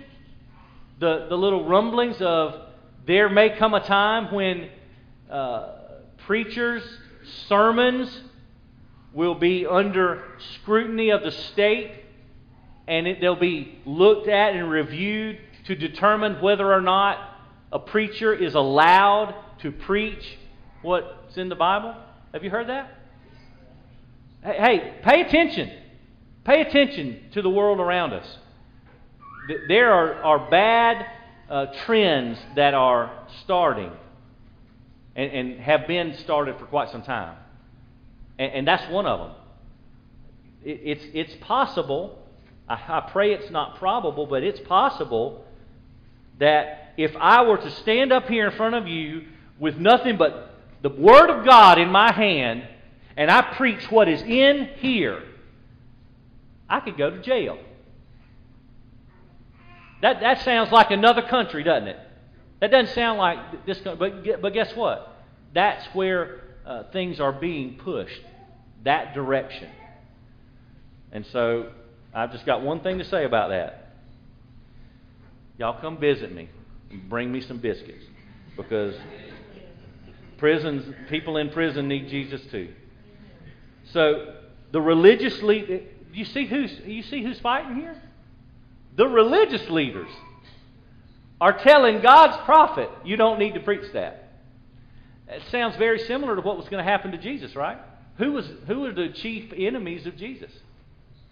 the, 1.00 1.26
the 1.28 1.36
little 1.36 1.68
rumblings 1.68 2.18
of 2.22 2.65
there 3.06 3.30
may 3.30 3.58
come 3.58 3.74
a 3.74 3.86
time 3.86 4.34
when 4.34 4.70
uh, 5.30 5.74
preachers' 6.26 6.84
sermons 7.48 8.22
will 9.14 9.36
be 9.36 9.66
under 9.66 10.24
scrutiny 10.56 11.10
of 11.10 11.22
the 11.22 11.32
state 11.32 12.04
and 12.88 13.08
it, 13.08 13.22
they'll 13.22 13.36
be 13.36 13.80
looked 13.86 14.28
at 14.28 14.56
and 14.56 14.70
reviewed 14.70 15.40
to 15.66 15.76
determine 15.76 16.42
whether 16.42 16.72
or 16.72 16.82
not 16.82 17.18
a 17.72 17.80
preacher 17.80 18.34
is 18.34 18.54
allowed 18.54 19.36
to 19.60 19.72
preach 19.72 20.38
what's 20.82 21.38
in 21.38 21.50
the 21.50 21.56
Bible. 21.56 21.96
Have 22.34 22.44
you 22.44 22.50
heard 22.50 22.68
that? 22.70 22.92
Hey, 24.44 24.58
hey 24.60 24.94
pay 25.04 25.22
attention. 25.22 25.72
Pay 26.44 26.62
attention 26.62 27.32
to 27.34 27.42
the 27.42 27.50
world 27.50 27.80
around 27.80 28.14
us. 28.14 28.38
There 29.68 29.92
are, 29.92 30.14
are 30.24 30.50
bad 30.50 31.06
uh, 31.50 31.68
trends 31.86 32.38
that 32.56 32.74
are 32.74 33.28
starting 33.44 33.92
and, 35.16 35.32
and, 35.32 35.60
have 35.60 35.88
been 35.88 36.18
started 36.18 36.58
for 36.60 36.66
quite 36.66 36.90
some 36.90 37.04
time. 37.04 37.38
And, 38.38 38.52
and 38.54 38.68
that's 38.68 38.92
one 38.92 39.06
of 39.06 39.20
them. 39.20 39.32
It, 40.64 40.82
it's, 40.84 41.06
it's 41.14 41.36
possible 41.42 42.20
I, 42.68 42.74
I 42.74 43.10
pray 43.12 43.34
it's 43.34 43.52
not 43.52 43.78
probable, 43.78 44.26
but 44.26 44.44
it's 44.44 44.60
possible 44.62 45.46
that 46.40 46.94
if 46.98 47.16
I 47.18 47.44
were 47.44 47.58
to 47.58 47.72
stand 47.72 48.12
up 48.12 48.28
here 48.28 48.48
in 48.48 48.56
front 48.56 48.76
of 48.76 48.88
you 48.88 49.26
with 49.60 49.78
nothing 49.78 50.18
but 50.18 50.52
the 50.82 50.90
Word 50.90 51.30
of 51.30 51.46
God 51.46 51.80
in 51.80 51.90
my 51.90 52.12
hand 52.12 52.68
and 53.18 53.32
I 53.32 53.42
preach 53.56 53.90
what 53.90 54.10
is 54.10 54.22
in 54.22 54.70
here, 54.78 55.24
I 56.70 56.80
could 56.80 56.98
go 56.98 57.10
to 57.10 57.22
jail. 57.22 57.58
That, 60.02 60.20
that 60.22 60.42
sounds 60.42 60.72
like 60.72 60.92
another 60.92 61.22
country, 61.22 61.64
doesn't 61.64 61.88
it? 61.88 62.00
That 62.60 62.72
doesn't 62.72 62.94
sound 62.94 63.18
like 63.18 63.66
this 63.66 63.80
country. 63.82 64.24
But, 64.24 64.42
but 64.42 64.54
guess 64.54 64.76
what? 64.76 65.24
That's 65.54 65.86
where 65.94 66.42
uh, 66.66 66.84
things 66.92 67.20
are 67.20 67.32
being 67.32 67.78
pushed, 67.78 68.22
that 68.84 69.14
direction. 69.14 69.70
And 71.12 71.26
so 71.28 71.72
I've 72.14 72.32
just 72.32 72.46
got 72.46 72.62
one 72.62 72.82
thing 72.82 72.98
to 73.00 73.06
say 73.06 73.26
about 73.26 73.50
that. 73.50 73.94
Y'all 75.58 75.80
come 75.80 75.98
visit 75.98 76.34
me 76.34 76.50
and 76.90 77.10
bring 77.10 77.32
me 77.32 77.42
some 77.42 77.58
biscuits 77.58 78.04
because 78.58 78.96
prisons, 80.38 80.94
people 81.10 81.38
in 81.38 81.50
prison 81.50 81.88
need 81.88 82.10
Jesus 82.10 82.42
too. 82.52 82.74
So 83.92 84.36
the 84.72 84.82
religious 84.82 85.42
you 85.42 86.26
see 86.26 86.46
who's 86.46 86.72
you 86.86 87.04
see 87.04 87.24
who's 87.24 87.40
fighting 87.40 87.76
here? 87.76 88.02
The 88.96 89.08
religious 89.08 89.70
leaders 89.70 90.10
are 91.42 91.58
telling 91.58 92.02
God's 92.02 92.38
prophet, 92.46 92.90
you 93.04 93.18
don't 93.18 93.40
need 93.40 93.56
to 93.56 93.60
preach 93.60 93.92
that. 93.94 94.32
It 95.28 95.42
sounds 95.52 95.76
very 95.78 96.00
similar 96.00 96.36
to 96.36 96.42
what 96.42 96.58
was 96.58 96.70
going 96.70 96.84
to 96.84 96.90
happen 96.90 97.12
to 97.12 97.18
Jesus, 97.18 97.56
right? 97.56 97.78
Who 98.18 98.32
was 98.32 98.50
who 98.68 98.82
were 98.82 98.94
the 98.94 99.10
chief 99.10 99.52
enemies 99.56 100.06
of 100.06 100.16
Jesus? 100.16 100.52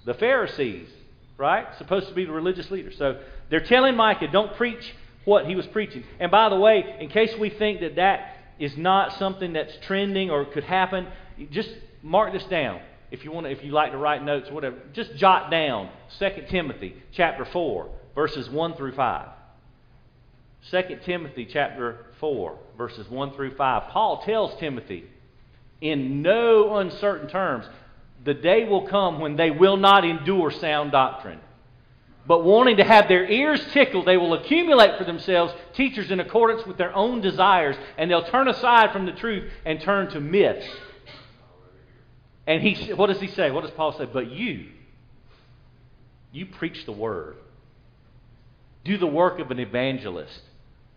The 0.06 0.16
Pharisees, 0.16 0.88
right? 1.38 1.68
Supposed 1.78 2.10
to 2.10 2.14
be 2.14 2.26
the 2.26 2.32
religious 2.32 2.70
leaders. 2.72 2.98
So 2.98 3.22
they're 3.50 3.64
telling 3.64 3.96
Micah, 3.96 4.28
don't 4.28 4.56
preach 4.56 4.94
what 5.26 5.46
he 5.46 5.56
was 5.56 5.66
preaching. 5.68 6.04
And 6.20 6.30
by 6.30 6.50
the 6.50 6.58
way, 6.58 6.98
in 7.00 7.10
case 7.10 7.34
we 7.40 7.50
think 7.50 7.80
that 7.82 7.96
that 7.96 8.36
is 8.60 8.76
not 8.76 9.18
something 9.18 9.54
that's 9.54 9.74
trending 9.84 10.30
or 10.30 10.46
could 10.46 10.66
happen, 10.66 11.08
just 11.52 11.70
mark 12.02 12.34
this 12.34 12.44
down. 12.46 12.82
If 13.14 13.24
you 13.24 13.32
want 13.32 13.46
to, 13.46 13.52
if 13.52 13.64
you 13.64 13.72
like 13.72 13.92
to 13.92 13.98
write 14.00 14.26
notes 14.26 14.50
or 14.50 14.56
whatever, 14.56 14.76
just 14.92 15.16
jot 15.18 15.52
down 15.52 15.92
2 16.18 16.30
Timothy 16.50 16.96
chapter 17.12 17.46
4, 17.46 17.88
verses 18.16 18.50
1 18.50 18.74
through 18.74 18.96
5. 18.96 19.28
2 20.72 20.82
Timothy 21.06 21.46
chapter 21.46 22.08
4, 22.20 22.58
verses 22.76 23.08
1 23.08 23.34
through 23.36 23.56
5. 23.56 23.92
Paul 23.92 24.24
tells 24.26 24.60
Timothy 24.60 25.04
in 25.80 26.24
no 26.24 26.78
uncertain 26.78 27.30
terms 27.30 27.68
the 28.24 28.34
day 28.34 28.66
will 28.66 28.88
come 28.88 29.20
when 29.20 29.36
they 29.36 29.52
will 29.52 29.78
not 29.78 30.04
endure 30.04 30.50
sound 30.50 30.92
doctrine. 30.92 31.40
But 32.26 32.44
wanting 32.44 32.78
to 32.78 32.84
have 32.84 33.08
their 33.10 33.30
ears 33.30 33.64
tickled, 33.74 34.08
they 34.08 34.18
will 34.18 34.34
accumulate 34.34 34.98
for 34.98 35.04
themselves 35.04 35.54
teachers 35.76 36.10
in 36.10 36.20
accordance 36.20 36.66
with 36.66 36.78
their 36.78 36.96
own 36.96 37.22
desires, 37.22 37.76
and 37.96 38.10
they'll 38.10 38.26
turn 38.26 38.48
aside 38.48 38.92
from 38.92 39.06
the 39.06 39.12
truth 39.12 39.52
and 39.66 39.80
turn 39.82 40.10
to 40.12 40.20
myths. 40.20 40.66
And 42.46 42.62
he, 42.62 42.94
what 42.94 43.08
does 43.08 43.20
he 43.20 43.28
say? 43.28 43.52
What 43.52 43.62
does 43.62 43.72
Paul 43.72 43.98
say? 43.98 44.06
But 44.06 44.32
you, 44.32 44.68
you 46.32 46.46
preach 46.46 46.86
the 46.86 46.92
word. 46.92 47.38
Do 48.84 48.98
the 48.98 49.08
work 49.08 49.40
of 49.40 49.50
an 49.52 49.60
evangelist. 49.60 50.42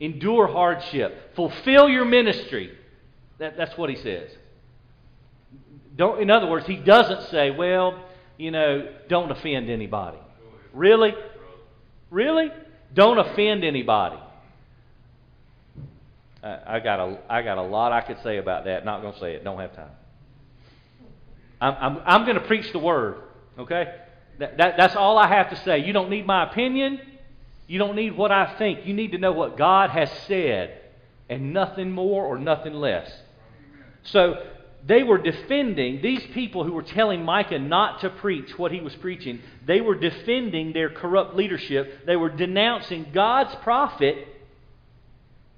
Endure 0.00 0.48
hardship. 0.48 1.34
Fulfill 1.36 1.88
your 1.88 2.04
ministry. 2.04 2.76
That, 3.38 3.56
that's 3.56 3.76
what 3.78 3.90
he 3.90 3.96
says. 3.96 4.30
Don't, 5.94 6.20
in 6.20 6.30
other 6.30 6.46
words, 6.48 6.66
he 6.66 6.76
doesn't 6.76 7.30
say, 7.30 7.50
well, 7.50 8.02
you 8.36 8.50
know, 8.50 8.92
don't 9.08 9.30
offend 9.30 9.70
anybody. 9.70 10.18
Really? 10.72 11.14
Really? 12.10 12.50
Don't 12.92 13.18
offend 13.18 13.64
anybody. 13.64 14.18
I, 16.42 16.80
got 16.80 17.00
a, 17.00 17.18
I 17.28 17.42
got 17.42 17.58
a 17.58 17.62
lot 17.62 17.92
I 17.92 18.02
could 18.02 18.22
say 18.22 18.36
about 18.36 18.66
that. 18.66 18.84
Not 18.84 19.00
going 19.02 19.14
to 19.14 19.20
say 19.20 19.34
it. 19.34 19.42
Don't 19.42 19.58
have 19.58 19.74
time. 19.74 19.90
I'm, 21.60 21.74
I'm, 21.80 22.02
I'm 22.04 22.24
going 22.24 22.36
to 22.36 22.46
preach 22.46 22.70
the 22.72 22.78
word. 22.78 23.22
Okay? 23.58 23.94
That, 24.38 24.58
that, 24.58 24.76
that's 24.76 24.96
all 24.96 25.18
I 25.18 25.28
have 25.28 25.50
to 25.50 25.56
say. 25.56 25.78
You 25.78 25.92
don't 25.92 26.10
need 26.10 26.26
my 26.26 26.48
opinion. 26.50 27.00
You 27.66 27.78
don't 27.78 27.96
need 27.96 28.16
what 28.16 28.30
I 28.30 28.54
think. 28.58 28.86
You 28.86 28.94
need 28.94 29.12
to 29.12 29.18
know 29.18 29.32
what 29.32 29.56
God 29.56 29.90
has 29.90 30.10
said, 30.26 30.80
and 31.28 31.52
nothing 31.52 31.90
more 31.90 32.24
or 32.24 32.38
nothing 32.38 32.74
less. 32.74 33.10
So 34.04 34.46
they 34.86 35.02
were 35.02 35.18
defending, 35.18 36.00
these 36.00 36.24
people 36.32 36.62
who 36.62 36.72
were 36.72 36.82
telling 36.82 37.24
Micah 37.24 37.58
not 37.58 38.02
to 38.02 38.10
preach 38.10 38.56
what 38.56 38.70
he 38.70 38.80
was 38.80 38.94
preaching, 38.96 39.40
they 39.66 39.80
were 39.80 39.96
defending 39.96 40.72
their 40.72 40.90
corrupt 40.90 41.34
leadership. 41.34 42.06
They 42.06 42.14
were 42.14 42.30
denouncing 42.30 43.06
God's 43.12 43.54
prophet. 43.56 44.28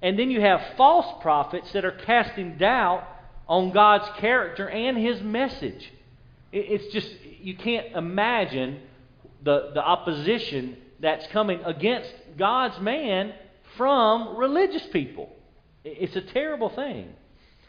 And 0.01 0.17
then 0.17 0.31
you 0.31 0.41
have 0.41 0.61
false 0.77 1.21
prophets 1.21 1.71
that 1.73 1.85
are 1.85 1.91
casting 1.91 2.57
doubt 2.57 3.03
on 3.49 3.71
God's 3.71 4.07
character 4.19 4.69
and 4.69 4.95
his 4.95 5.21
message. 5.21 5.91
It's 6.51 6.93
just, 6.93 7.09
you 7.41 7.57
can't 7.57 7.95
imagine 7.95 8.79
the, 9.43 9.71
the 9.73 9.81
opposition 9.83 10.77
that's 10.99 11.25
coming 11.27 11.59
against 11.65 12.13
God's 12.37 12.79
man 12.79 13.33
from 13.75 14.37
religious 14.37 14.85
people. 14.93 15.29
It's 15.83 16.15
a 16.15 16.21
terrible 16.21 16.69
thing. 16.69 17.09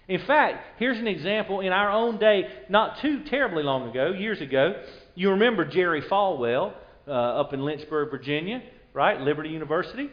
In 0.07 0.21
fact, 0.27 0.65
here's 0.79 0.99
an 0.99 1.07
example 1.07 1.61
in 1.61 1.73
our 1.73 1.91
own 1.91 2.19
day, 2.19 2.49
not 2.69 2.99
too 3.01 3.25
terribly 3.25 3.63
long 3.63 3.89
ago, 3.89 4.11
years 4.11 4.41
ago. 4.41 4.83
You 5.15 5.31
remember 5.31 5.65
Jerry 5.65 6.03
Falwell 6.03 6.75
uh, 7.07 7.11
up 7.11 7.55
in 7.55 7.65
Lynchburg, 7.65 8.11
Virginia, 8.11 8.63
right? 8.93 9.21
Liberty 9.21 9.51
University. 9.51 10.11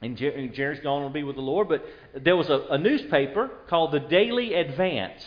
And 0.00 0.16
Jerry's 0.16 0.80
gone 0.80 1.04
to 1.04 1.12
be 1.12 1.24
with 1.24 1.36
the 1.36 1.42
Lord, 1.42 1.68
but 1.68 1.84
there 2.14 2.36
was 2.36 2.48
a, 2.48 2.66
a 2.70 2.78
newspaper 2.78 3.50
called 3.68 3.92
the 3.92 4.00
Daily 4.00 4.54
Advance. 4.54 5.22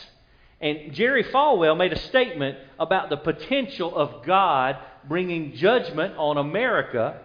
And 0.61 0.93
Jerry 0.93 1.23
Falwell 1.25 1.75
made 1.75 1.91
a 1.91 1.99
statement 1.99 2.57
about 2.79 3.09
the 3.09 3.17
potential 3.17 3.95
of 3.95 4.25
God 4.25 4.77
bringing 5.09 5.55
judgment 5.55 6.15
on 6.17 6.37
America 6.37 7.19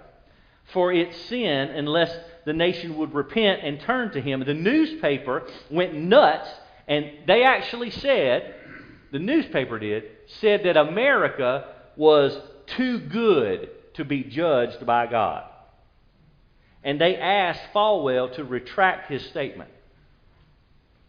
for 0.72 0.92
its 0.92 1.16
sin 1.26 1.68
unless 1.68 2.16
the 2.46 2.52
nation 2.52 2.96
would 2.96 3.14
repent 3.14 3.60
and 3.62 3.80
turn 3.80 4.10
to 4.12 4.20
Him. 4.20 4.42
The 4.44 4.54
newspaper 4.54 5.46
went 5.70 5.94
nuts, 5.94 6.48
and 6.88 7.10
they 7.26 7.44
actually 7.44 7.90
said, 7.90 8.54
the 9.12 9.18
newspaper 9.18 9.78
did, 9.78 10.04
said 10.40 10.64
that 10.64 10.76
America 10.76 11.66
was 11.96 12.36
too 12.66 12.98
good 12.98 13.68
to 13.94 14.04
be 14.04 14.24
judged 14.24 14.84
by 14.84 15.06
God. 15.06 15.44
And 16.86 17.00
they 17.00 17.16
asked 17.16 17.60
Falwell 17.74 18.36
to 18.36 18.44
retract 18.44 19.10
his 19.10 19.26
statement. 19.26 19.70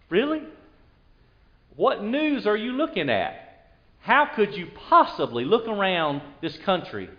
Really? 0.09 0.41
What 1.75 2.03
news 2.03 2.47
are 2.47 2.57
you 2.57 2.71
looking 2.71 3.11
at? 3.11 3.35
How 3.99 4.27
could 4.35 4.55
you 4.55 4.67
possibly 4.89 5.45
look 5.45 5.67
around 5.67 6.23
this 6.41 6.57
country 6.65 7.09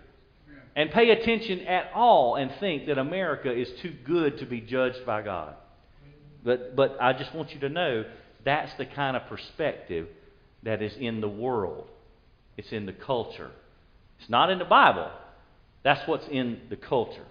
and 0.75 0.91
pay 0.91 1.09
attention 1.11 1.61
at 1.61 1.91
all 1.95 2.35
and 2.35 2.51
think 2.59 2.87
that 2.87 2.97
America 2.97 3.49
is 3.49 3.69
too 3.81 3.93
good 4.05 4.39
to 4.39 4.45
be 4.45 4.59
judged 4.59 5.05
by 5.05 5.21
God? 5.21 5.55
But, 6.43 6.75
but 6.75 6.97
I 6.99 7.13
just 7.13 7.33
want 7.33 7.53
you 7.53 7.61
to 7.61 7.69
know 7.69 8.03
that's 8.43 8.73
the 8.77 8.85
kind 8.85 9.15
of 9.15 9.25
perspective 9.27 10.09
that 10.63 10.81
is 10.81 10.93
in 10.99 11.21
the 11.21 11.29
world. 11.29 11.87
It's 12.57 12.73
in 12.73 12.85
the 12.85 12.93
culture. 12.93 13.51
It's 14.19 14.29
not 14.29 14.49
in 14.49 14.59
the 14.59 14.65
Bible. 14.65 15.11
That's 15.83 16.05
what's 16.09 16.27
in 16.29 16.59
the 16.69 16.75
culture. 16.75 17.23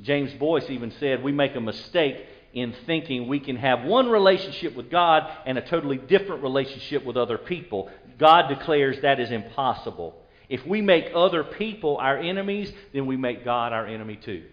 James 0.00 0.32
Boice 0.34 0.68
even 0.70 0.92
said 1.00 1.22
we 1.22 1.32
make 1.32 1.54
a 1.56 1.60
mistake 1.60 2.24
in 2.52 2.74
thinking 2.86 3.28
we 3.28 3.40
can 3.40 3.56
have 3.56 3.84
one 3.84 4.08
relationship 4.08 4.74
with 4.74 4.90
God 4.90 5.30
and 5.44 5.58
a 5.58 5.68
totally 5.68 5.98
different 5.98 6.42
relationship 6.42 7.04
with 7.04 7.16
other 7.16 7.38
people. 7.38 7.90
God 8.18 8.48
declares 8.48 9.00
that 9.02 9.20
is 9.20 9.30
impossible. 9.30 10.14
If 10.48 10.66
we 10.66 10.80
make 10.80 11.10
other 11.14 11.44
people 11.44 11.98
our 11.98 12.16
enemies, 12.16 12.72
then 12.92 13.06
we 13.06 13.16
make 13.16 13.44
God 13.44 13.72
our 13.72 13.86
enemy 13.86 14.16
too. 14.16 14.44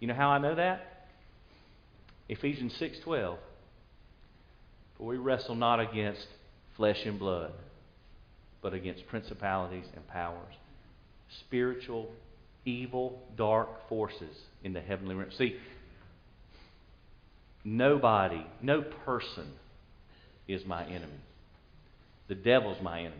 You 0.00 0.08
know 0.08 0.14
how 0.14 0.30
I 0.30 0.38
know 0.38 0.54
that? 0.54 1.08
Ephesians 2.28 2.74
6:12. 2.74 3.38
For 4.96 5.06
we 5.06 5.16
wrestle 5.16 5.56
not 5.56 5.80
against 5.80 6.26
flesh 6.76 7.04
and 7.04 7.18
blood, 7.18 7.52
but 8.62 8.74
against 8.74 9.06
principalities 9.08 9.86
and 9.94 10.06
powers, 10.06 10.54
spiritual 11.40 12.10
evil 12.64 13.22
dark 13.36 13.88
forces 13.88 14.36
in 14.62 14.72
the 14.72 14.80
heavenly 14.80 15.14
realm. 15.14 15.30
See, 15.36 15.56
Nobody, 17.64 18.46
no 18.60 18.82
person 18.82 19.46
is 20.46 20.66
my 20.66 20.84
enemy. 20.84 21.20
The 22.28 22.34
devil's 22.34 22.80
my 22.82 23.00
enemy. 23.00 23.16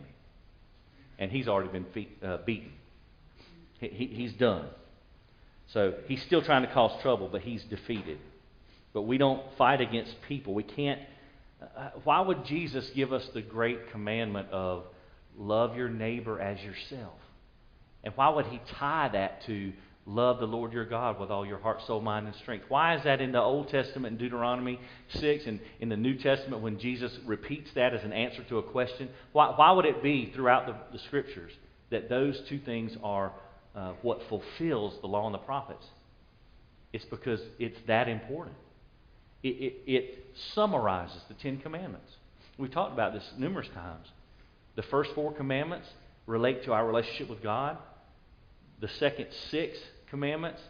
And 1.17 1.31
he's 1.31 1.47
already 1.47 1.69
been 1.69 1.85
fe- 1.93 2.09
uh, 2.23 2.37
beaten. 2.45 2.71
He, 3.79 3.87
he, 3.87 4.05
he's 4.05 4.33
done. 4.33 4.67
So 5.73 5.95
he's 6.07 6.21
still 6.23 6.43
trying 6.43 6.61
to 6.61 6.71
cause 6.71 7.01
trouble, 7.01 7.27
but 7.31 7.41
he's 7.41 7.63
defeated. 7.63 8.19
But 8.93 9.03
we 9.03 9.17
don't 9.17 9.41
fight 9.57 9.81
against 9.81 10.13
people. 10.27 10.53
We 10.53 10.63
can't. 10.63 11.01
Uh, 11.61 11.89
why 12.03 12.21
would 12.21 12.45
Jesus 12.45 12.87
give 12.95 13.11
us 13.11 13.27
the 13.33 13.41
great 13.41 13.91
commandment 13.91 14.49
of 14.51 14.83
love 15.37 15.75
your 15.75 15.89
neighbor 15.89 16.39
as 16.39 16.59
yourself? 16.61 17.13
And 18.05 18.13
why 18.15 18.29
would 18.29 18.45
he 18.45 18.61
tie 18.77 19.09
that 19.11 19.45
to 19.47 19.73
Love 20.07 20.39
the 20.39 20.45
Lord 20.45 20.71
your 20.71 20.85
God 20.85 21.19
with 21.19 21.31
all 21.31 21.45
your 21.45 21.57
heart, 21.57 21.81
soul, 21.87 21.99
mind, 21.99 22.27
and 22.27 22.35
strength. 22.35 22.65
Why 22.69 22.95
is 22.95 23.03
that 23.05 23.21
in 23.21 23.31
the 23.31 23.41
Old 23.41 23.69
Testament 23.69 24.13
in 24.13 24.17
Deuteronomy 24.19 24.79
6 25.09 25.45
and 25.47 25.59
in 25.79 25.89
the 25.89 25.97
New 25.97 26.15
Testament 26.15 26.61
when 26.61 26.77
Jesus 26.77 27.11
repeats 27.25 27.71
that 27.73 27.95
as 27.95 28.03
an 28.03 28.13
answer 28.13 28.43
to 28.49 28.59
a 28.59 28.63
question? 28.63 29.09
Why, 29.31 29.53
why 29.55 29.71
would 29.71 29.85
it 29.85 30.03
be 30.03 30.31
throughout 30.35 30.67
the, 30.67 30.75
the 30.95 31.03
Scriptures 31.05 31.51
that 31.89 32.07
those 32.07 32.39
two 32.47 32.59
things 32.59 32.95
are 33.01 33.31
uh, 33.75 33.93
what 34.03 34.21
fulfills 34.29 34.93
the 35.01 35.07
law 35.07 35.25
and 35.25 35.33
the 35.33 35.39
prophets? 35.39 35.85
It's 36.93 37.05
because 37.05 37.39
it's 37.57 37.79
that 37.87 38.07
important. 38.07 38.57
It, 39.41 39.47
it, 39.47 39.73
it 39.87 40.25
summarizes 40.53 41.21
the 41.29 41.33
Ten 41.33 41.57
Commandments. 41.57 42.11
We've 42.59 42.71
talked 42.71 42.93
about 42.93 43.13
this 43.13 43.27
numerous 43.39 43.69
times. 43.73 44.05
The 44.75 44.83
first 44.83 45.09
four 45.15 45.33
commandments 45.33 45.87
relate 46.27 46.63
to 46.65 46.73
our 46.73 46.85
relationship 46.85 47.27
with 47.27 47.41
God. 47.41 47.79
The 48.81 48.87
second 48.87 49.27
six 49.49 49.77
commandments 50.09 50.61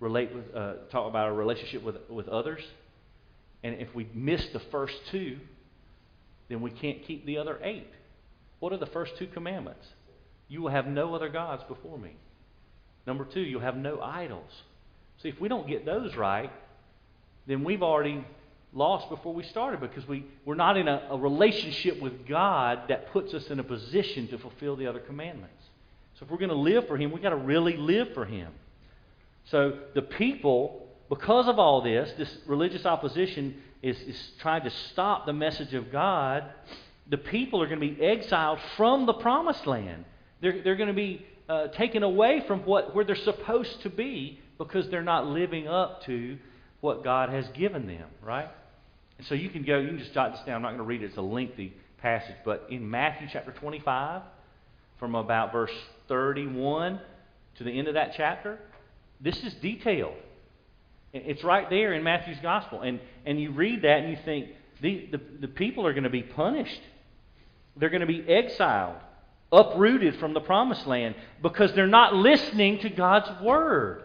relate 0.00 0.34
with, 0.34 0.54
uh, 0.54 0.72
talk 0.90 1.08
about 1.08 1.26
our 1.26 1.34
relationship 1.34 1.82
with, 1.82 1.96
with 2.08 2.28
others. 2.28 2.62
And 3.62 3.74
if 3.76 3.94
we 3.94 4.08
miss 4.14 4.44
the 4.52 4.60
first 4.60 4.94
two, 5.10 5.38
then 6.48 6.62
we 6.62 6.70
can't 6.70 7.02
keep 7.04 7.26
the 7.26 7.38
other 7.38 7.58
eight. 7.62 7.90
What 8.58 8.72
are 8.72 8.78
the 8.78 8.86
first 8.86 9.16
two 9.18 9.26
commandments? 9.26 9.86
You 10.48 10.62
will 10.62 10.70
have 10.70 10.86
no 10.86 11.14
other 11.14 11.28
gods 11.28 11.62
before 11.68 11.98
me. 11.98 12.16
Number 13.06 13.24
two, 13.24 13.40
you'll 13.40 13.60
have 13.60 13.76
no 13.76 14.00
idols. 14.00 14.50
See, 15.22 15.28
if 15.28 15.40
we 15.40 15.48
don't 15.48 15.68
get 15.68 15.84
those 15.84 16.16
right, 16.16 16.50
then 17.46 17.64
we've 17.64 17.82
already 17.82 18.24
lost 18.72 19.08
before 19.08 19.34
we 19.34 19.42
started 19.44 19.80
because 19.80 20.06
we, 20.06 20.24
we're 20.44 20.54
not 20.54 20.76
in 20.76 20.88
a, 20.88 21.08
a 21.10 21.18
relationship 21.18 22.00
with 22.00 22.26
God 22.26 22.82
that 22.88 23.12
puts 23.12 23.34
us 23.34 23.46
in 23.48 23.58
a 23.58 23.64
position 23.64 24.28
to 24.28 24.38
fulfill 24.38 24.76
the 24.76 24.86
other 24.86 25.00
commandments. 25.00 25.62
So 26.20 26.26
if 26.26 26.30
we're 26.30 26.36
going 26.36 26.50
to 26.50 26.54
live 26.54 26.86
for 26.86 26.98
Him, 26.98 27.12
we've 27.12 27.22
got 27.22 27.30
to 27.30 27.36
really 27.36 27.78
live 27.78 28.12
for 28.12 28.26
Him. 28.26 28.52
So 29.46 29.78
the 29.94 30.02
people, 30.02 30.86
because 31.08 31.48
of 31.48 31.58
all 31.58 31.80
this, 31.80 32.12
this 32.18 32.36
religious 32.46 32.84
opposition 32.84 33.56
is, 33.82 33.98
is 34.02 34.30
trying 34.38 34.62
to 34.64 34.70
stop 34.70 35.24
the 35.24 35.32
message 35.32 35.72
of 35.72 35.90
God. 35.90 36.44
The 37.08 37.16
people 37.16 37.62
are 37.62 37.66
going 37.66 37.80
to 37.80 37.94
be 37.94 38.02
exiled 38.04 38.58
from 38.76 39.06
the 39.06 39.14
promised 39.14 39.66
land. 39.66 40.04
They're, 40.42 40.60
they're 40.62 40.76
going 40.76 40.88
to 40.88 40.94
be 40.94 41.24
uh, 41.48 41.68
taken 41.68 42.02
away 42.02 42.44
from 42.46 42.60
what, 42.60 42.94
where 42.94 43.04
they're 43.04 43.16
supposed 43.16 43.80
to 43.82 43.88
be 43.88 44.40
because 44.58 44.90
they're 44.90 45.02
not 45.02 45.26
living 45.26 45.68
up 45.68 46.04
to 46.04 46.36
what 46.82 47.02
God 47.02 47.30
has 47.30 47.48
given 47.48 47.86
them, 47.86 48.08
right? 48.22 48.48
And 49.16 49.26
so 49.26 49.34
you 49.34 49.48
can 49.48 49.62
go, 49.62 49.78
you 49.78 49.88
can 49.88 49.98
just 49.98 50.12
jot 50.12 50.32
this 50.32 50.42
down. 50.42 50.56
I'm 50.56 50.62
not 50.62 50.68
going 50.68 50.78
to 50.78 50.84
read 50.84 51.02
it, 51.02 51.06
it's 51.06 51.16
a 51.16 51.22
lengthy 51.22 51.72
passage. 52.02 52.36
But 52.44 52.66
in 52.68 52.88
Matthew 52.90 53.26
chapter 53.32 53.52
25, 53.52 54.20
from 55.00 55.16
about 55.16 55.50
verse 55.50 55.72
31 56.06 57.00
to 57.56 57.64
the 57.64 57.70
end 57.70 57.88
of 57.88 57.94
that 57.94 58.12
chapter, 58.16 58.58
this 59.20 59.42
is 59.42 59.54
detailed. 59.54 60.14
It's 61.12 61.42
right 61.42 61.68
there 61.68 61.94
in 61.94 62.04
Matthew's 62.04 62.38
gospel. 62.40 62.82
And, 62.82 63.00
and 63.26 63.40
you 63.40 63.50
read 63.50 63.82
that 63.82 64.00
and 64.00 64.10
you 64.10 64.18
think, 64.24 64.50
the, 64.80 65.08
the, 65.10 65.20
the 65.40 65.48
people 65.48 65.86
are 65.86 65.92
going 65.92 66.04
to 66.04 66.10
be 66.10 66.22
punished. 66.22 66.80
They're 67.76 67.90
going 67.90 68.00
to 68.00 68.06
be 68.06 68.24
exiled, 68.28 68.96
uprooted 69.50 70.16
from 70.16 70.34
the 70.34 70.40
promised 70.40 70.86
land 70.86 71.16
because 71.42 71.72
they're 71.72 71.86
not 71.86 72.14
listening 72.14 72.78
to 72.80 72.90
God's 72.90 73.42
word. 73.42 74.04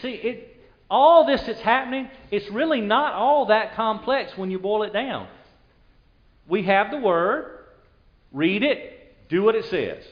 See, 0.00 0.12
it, 0.12 0.60
all 0.90 1.26
this 1.26 1.42
that's 1.42 1.60
happening, 1.60 2.08
it's 2.30 2.48
really 2.50 2.80
not 2.80 3.12
all 3.12 3.46
that 3.46 3.74
complex 3.74 4.36
when 4.36 4.50
you 4.50 4.58
boil 4.58 4.82
it 4.82 4.92
down. 4.92 5.28
We 6.48 6.64
have 6.64 6.90
the 6.90 6.98
word, 6.98 7.66
read 8.32 8.62
it, 8.62 9.28
do 9.28 9.42
what 9.42 9.54
it 9.54 9.66
says. 9.66 10.02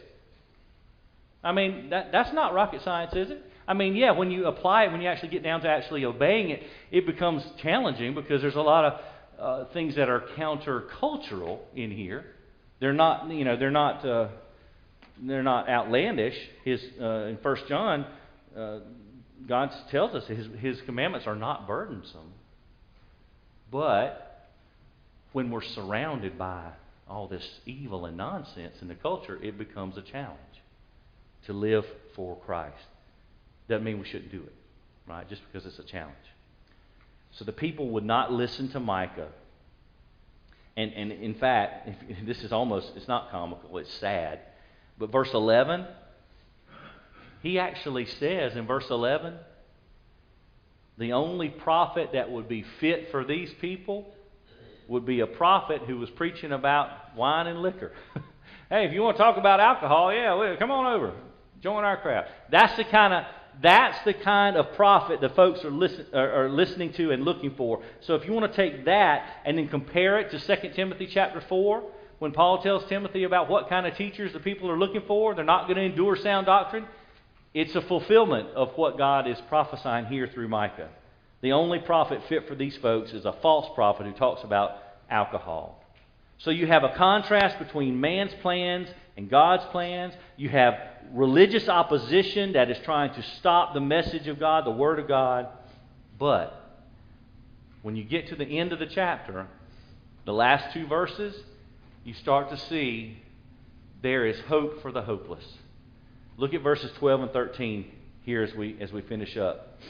I 1.43 1.53
mean, 1.53 1.91
that, 1.91 2.11
that's 2.13 2.33
not 2.33 2.55
rocket 2.55 2.83
science, 2.83 3.15
is 3.15 3.31
it? 3.31 3.45
I 3.67 3.75
mean, 3.75 3.95
yeah, 3.95 4.13
when 4.13 4.31
you 4.31 4.47
apply 4.47 4.85
it, 4.85 4.93
when 4.93 5.01
you 5.01 5.09
actually 5.09 5.29
get 5.29 5.43
down 5.43 5.61
to 5.61 5.69
actually 5.69 6.05
obeying 6.05 6.51
it, 6.51 6.63
it 6.91 7.07
becomes 7.07 7.45
challenging 7.63 8.15
because 8.15 8.41
there's 8.41 8.55
a 8.55 8.61
lot 8.61 8.85
of 8.85 9.01
uh, 9.39 9.73
things 9.73 9.95
that 9.97 10.09
are 10.09 10.25
countercultural 10.37 11.61
in 11.77 11.91
here. 11.91 12.25
They're 12.81 12.95
not, 12.95 13.31
you 13.31 13.45
know, 13.45 13.57
they're 13.57 13.71
not, 13.71 14.05
uh, 14.05 14.29
they're 15.23 15.43
not 15.43 15.69
outlandish. 15.69 16.35
His 16.65 16.81
uh, 17.01 17.27
in 17.27 17.39
First 17.43 17.65
John, 17.69 18.07
uh, 18.57 18.79
God 19.47 19.71
tells 19.91 20.15
us 20.15 20.27
his, 20.27 20.47
his 20.59 20.81
commandments 20.87 21.27
are 21.27 21.37
not 21.37 21.67
burdensome. 21.67 22.33
But 23.71 24.49
when 25.33 25.51
we're 25.51 25.63
surrounded 25.63 26.39
by 26.39 26.73
all 27.07 27.29
this 27.29 27.47
evil 27.67 28.07
and 28.07 28.17
nonsense 28.17 28.77
in 28.81 28.89
the 28.89 28.95
culture, 28.95 29.39
it 29.43 29.59
becomes 29.59 29.97
a 29.99 30.03
challenge 30.03 30.39
to 31.49 31.55
live 31.55 31.85
for 32.15 32.37
Christ. 32.37 32.77
Doesn't 33.69 33.83
mean 33.83 33.99
we 33.99 34.07
shouldn't 34.07 34.31
do 34.31 34.43
it, 34.43 34.55
right? 35.09 35.29
Just 35.29 35.43
because 35.51 35.67
it's 35.67 35.79
a 35.79 35.91
challenge. 35.91 36.15
So 37.33 37.45
the 37.45 37.53
people 37.53 37.91
would 37.91 38.05
not 38.05 38.31
listen 38.31 38.71
to 38.73 38.81
Micah. 38.81 39.29
And, 40.77 40.93
and 40.93 41.11
in 41.11 41.35
fact, 41.35 41.89
if, 41.89 42.27
this 42.27 42.43
is 42.43 42.53
almost, 42.53 42.93
it's 42.97 43.09
not 43.09 43.31
comical, 43.31 43.79
it's 43.79 43.93
sad. 43.95 44.41
But 44.99 45.11
verse 45.11 45.31
11, 45.33 45.87
he 47.43 47.59
actually 47.59 48.05
says 48.07 48.55
in 48.55 48.67
verse 48.67 48.87
11, 48.91 49.35
the 50.99 51.15
only 51.15 51.49
prophet 51.49 52.11
that 52.13 52.31
would 52.31 52.49
be 52.49 52.65
fit 52.79 53.11
for 53.11 53.25
these 53.25 53.51
people 53.61 54.13
would 54.87 55.07
be 55.07 55.21
a 55.21 55.27
prophet 55.27 55.83
who 55.87 55.99
was 55.99 56.11
preaching 56.11 56.53
about 56.53 57.17
wine 57.17 57.47
and 57.47 57.63
liquor. 57.63 57.93
hey, 58.69 58.85
if 58.85 58.93
you 58.93 59.01
want 59.01 59.17
to 59.17 59.23
talk 59.23 59.39
about 59.39 59.61
alcohol, 59.61 60.13
yeah, 60.13 60.35
well, 60.35 60.57
come 60.59 60.71
on 60.71 60.93
over. 60.93 61.15
Join 61.63 61.85
our 61.85 61.97
crowd. 61.97 62.27
That's 62.51 62.77
the 62.77 62.85
kind 62.85 63.13
of 63.13 63.25
That's 63.61 63.99
the 64.05 64.15
kind 64.15 64.57
of 64.57 64.75
prophet 64.77 65.21
the 65.21 65.31
folks 65.31 65.65
are, 65.65 65.71
listen, 65.71 66.07
are, 66.15 66.45
are 66.45 66.49
listening 66.49 66.93
to 66.95 67.11
and 67.11 67.25
looking 67.25 67.55
for. 67.57 67.83
So 68.01 68.15
if 68.15 68.25
you 68.25 68.33
want 68.33 68.53
to 68.53 68.57
take 68.57 68.85
that 68.85 69.27
and 69.45 69.59
then 69.59 69.69
compare 69.69 70.21
it 70.21 70.31
to 70.31 70.39
2 70.39 70.69
Timothy 70.75 71.09
chapter 71.13 71.41
4, 71.49 71.83
when 72.21 72.33
Paul 72.33 72.63
tells 72.63 72.89
Timothy 72.89 73.25
about 73.25 73.49
what 73.49 73.69
kind 73.69 73.87
of 73.87 73.97
teachers 73.97 74.33
the 74.33 74.41
people 74.41 74.71
are 74.71 74.79
looking 74.79 75.03
for, 75.07 75.35
they're 75.35 75.45
not 75.45 75.67
going 75.67 75.77
to 75.77 75.85
endure 75.85 76.17
sound 76.17 76.47
doctrine. 76.47 76.87
It's 77.55 77.75
a 77.75 77.81
fulfillment 77.83 78.51
of 78.51 78.73
what 78.77 78.99
God 78.99 79.27
is 79.29 79.39
prophesying 79.49 80.07
here 80.07 80.29
through 80.33 80.49
Micah. 80.49 80.91
The 81.41 81.53
only 81.53 81.79
prophet 81.79 82.21
fit 82.29 82.47
for 82.49 82.55
these 82.55 82.77
folks 82.77 83.13
is 83.13 83.25
a 83.25 83.37
false 83.41 83.69
prophet 83.75 84.07
who 84.07 84.13
talks 84.13 84.45
about 84.45 84.73
alcohol. 85.11 85.83
So 86.39 86.51
you 86.51 86.67
have 86.67 86.85
a 86.85 86.95
contrast 86.95 87.59
between 87.59 88.01
man's 88.01 88.33
plans 88.43 88.89
and 89.19 89.29
God's 89.29 89.65
plans. 89.73 90.15
You 90.37 90.49
have 90.49 90.75
religious 91.13 91.69
opposition 91.69 92.53
that 92.53 92.71
is 92.71 92.79
trying 92.85 93.13
to 93.15 93.23
stop 93.39 93.75
the 93.75 93.81
message 93.81 94.29
of 94.29 94.39
God, 94.39 94.65
the 94.65 94.71
Word 94.71 95.01
of 95.01 95.09
God. 95.09 95.49
But 96.19 96.55
when 97.83 97.97
you 97.97 98.05
get 98.05 98.29
to 98.29 98.37
the 98.37 98.45
end 98.45 98.73
of 98.73 98.79
the 98.79 98.87
chapter, 98.87 99.49
the 100.25 100.33
last 100.33 100.73
two 100.73 100.87
verses, 100.87 101.35
you 102.05 102.15
start 102.15 102.49
to 102.51 102.57
see 102.57 103.19
there 104.03 104.25
is 104.25 104.39
hope 104.43 104.81
for 104.83 104.93
the 104.93 105.03
hopeless. 105.03 105.45
Look 106.37 106.55
at 106.55 106.63
verses 106.63 106.93
12 106.99 107.23
and 107.23 107.33
13 107.33 107.91
here 108.23 108.45
as 108.45 108.55
we, 108.55 108.77
as 108.81 108.93
we 108.93 109.03
finish 109.03 109.37
up. 109.37 109.81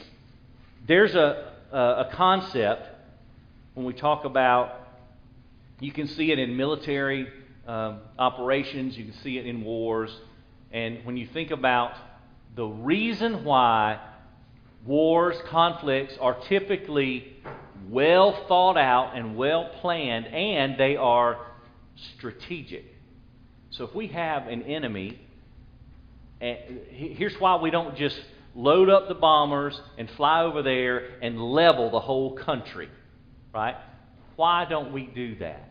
There's 0.87 1.13
a, 1.13 1.53
a, 1.71 1.77
a 1.77 2.09
concept 2.13 2.87
when 3.75 3.85
we 3.85 3.93
talk 3.93 4.25
about, 4.25 4.87
you 5.79 5.91
can 5.91 6.07
see 6.07 6.31
it 6.31 6.39
in 6.39 6.57
military 6.57 7.27
um, 7.69 7.99
operations, 8.17 8.97
you 8.97 9.05
can 9.05 9.13
see 9.21 9.37
it 9.37 9.45
in 9.45 9.63
wars. 9.63 10.09
And 10.71 11.05
when 11.05 11.17
you 11.17 11.27
think 11.27 11.51
about 11.51 11.93
the 12.55 12.65
reason 12.65 13.43
why 13.43 13.99
wars, 14.87 15.37
conflicts 15.49 16.15
are 16.19 16.35
typically 16.47 17.37
well 17.87 18.45
thought 18.47 18.75
out 18.75 19.15
and 19.15 19.37
well 19.37 19.69
planned, 19.81 20.25
and 20.25 20.79
they 20.79 20.95
are 20.95 21.45
strategic. 22.17 22.85
So 23.69 23.83
if 23.83 23.93
we 23.93 24.07
have 24.07 24.47
an 24.47 24.63
enemy, 24.63 25.19
and 26.41 26.57
here's 26.89 27.35
why 27.35 27.57
we 27.57 27.69
don't 27.69 27.95
just 27.95 28.19
load 28.55 28.89
up 28.89 29.07
the 29.07 29.13
bombers 29.13 29.79
and 29.99 30.09
fly 30.17 30.41
over 30.41 30.63
there 30.63 31.21
and 31.21 31.39
level 31.39 31.91
the 31.91 31.99
whole 31.99 32.35
country, 32.35 32.89
right? 33.53 33.75
Why 34.37 34.65
don't 34.65 34.91
we 34.91 35.05
do 35.05 35.35
that? 35.35 35.68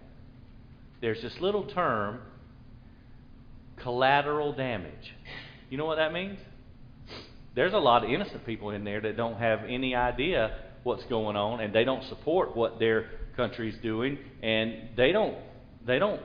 There's 1.01 1.23
this 1.23 1.35
little 1.41 1.65
term, 1.65 2.21
collateral 3.77 4.53
damage. 4.53 5.15
You 5.71 5.79
know 5.79 5.87
what 5.87 5.97
that 5.97 6.13
means? 6.13 6.39
There's 7.55 7.73
a 7.73 7.79
lot 7.79 8.05
of 8.05 8.11
innocent 8.11 8.47
people 8.47 8.71
in 8.71 8.85
there 8.85 9.01
that 9.01 9.17
don't 9.17 9.39
have 9.39 9.65
any 9.65 9.95
idea 9.95 10.59
what's 10.83 11.05
going 11.05 11.37
on 11.37 11.61
and 11.61 11.75
they 11.75 11.85
don't 11.85 12.05
support 12.05 12.57
what 12.57 12.79
their 12.79 13.11
country's 13.37 13.77
doing 13.83 14.19
and 14.43 14.89
they 14.97 15.13
don't 15.13 15.37
they 15.87 15.99
don't 15.99 16.21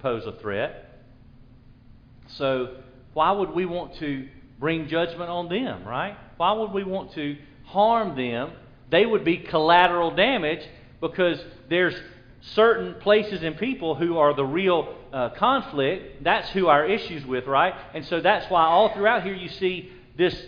pose 0.00 0.24
a 0.26 0.40
threat. 0.40 1.00
So 2.36 2.76
why 3.14 3.32
would 3.32 3.50
we 3.50 3.66
want 3.66 3.96
to 3.98 4.28
bring 4.58 4.88
judgment 4.88 5.30
on 5.30 5.48
them, 5.48 5.86
right? 5.86 6.16
Why 6.36 6.52
would 6.52 6.72
we 6.72 6.84
want 6.84 7.14
to 7.14 7.36
harm 7.64 8.16
them? 8.16 8.52
They 8.90 9.06
would 9.06 9.24
be 9.24 9.38
collateral 9.38 10.14
damage 10.14 10.60
because 11.00 11.38
there's 11.68 11.94
certain 12.40 12.94
places 13.00 13.42
and 13.42 13.56
people 13.58 13.94
who 13.94 14.18
are 14.18 14.34
the 14.34 14.44
real 14.44 14.94
uh, 15.12 15.30
conflict. 15.30 16.22
That's 16.22 16.48
who 16.50 16.68
our 16.68 16.86
issues 16.86 17.24
with, 17.26 17.46
right? 17.46 17.74
And 17.94 18.04
so 18.04 18.20
that's 18.20 18.50
why 18.50 18.64
all 18.64 18.92
throughout 18.92 19.24
here 19.24 19.34
you 19.34 19.48
see 19.48 19.90
this 20.16 20.40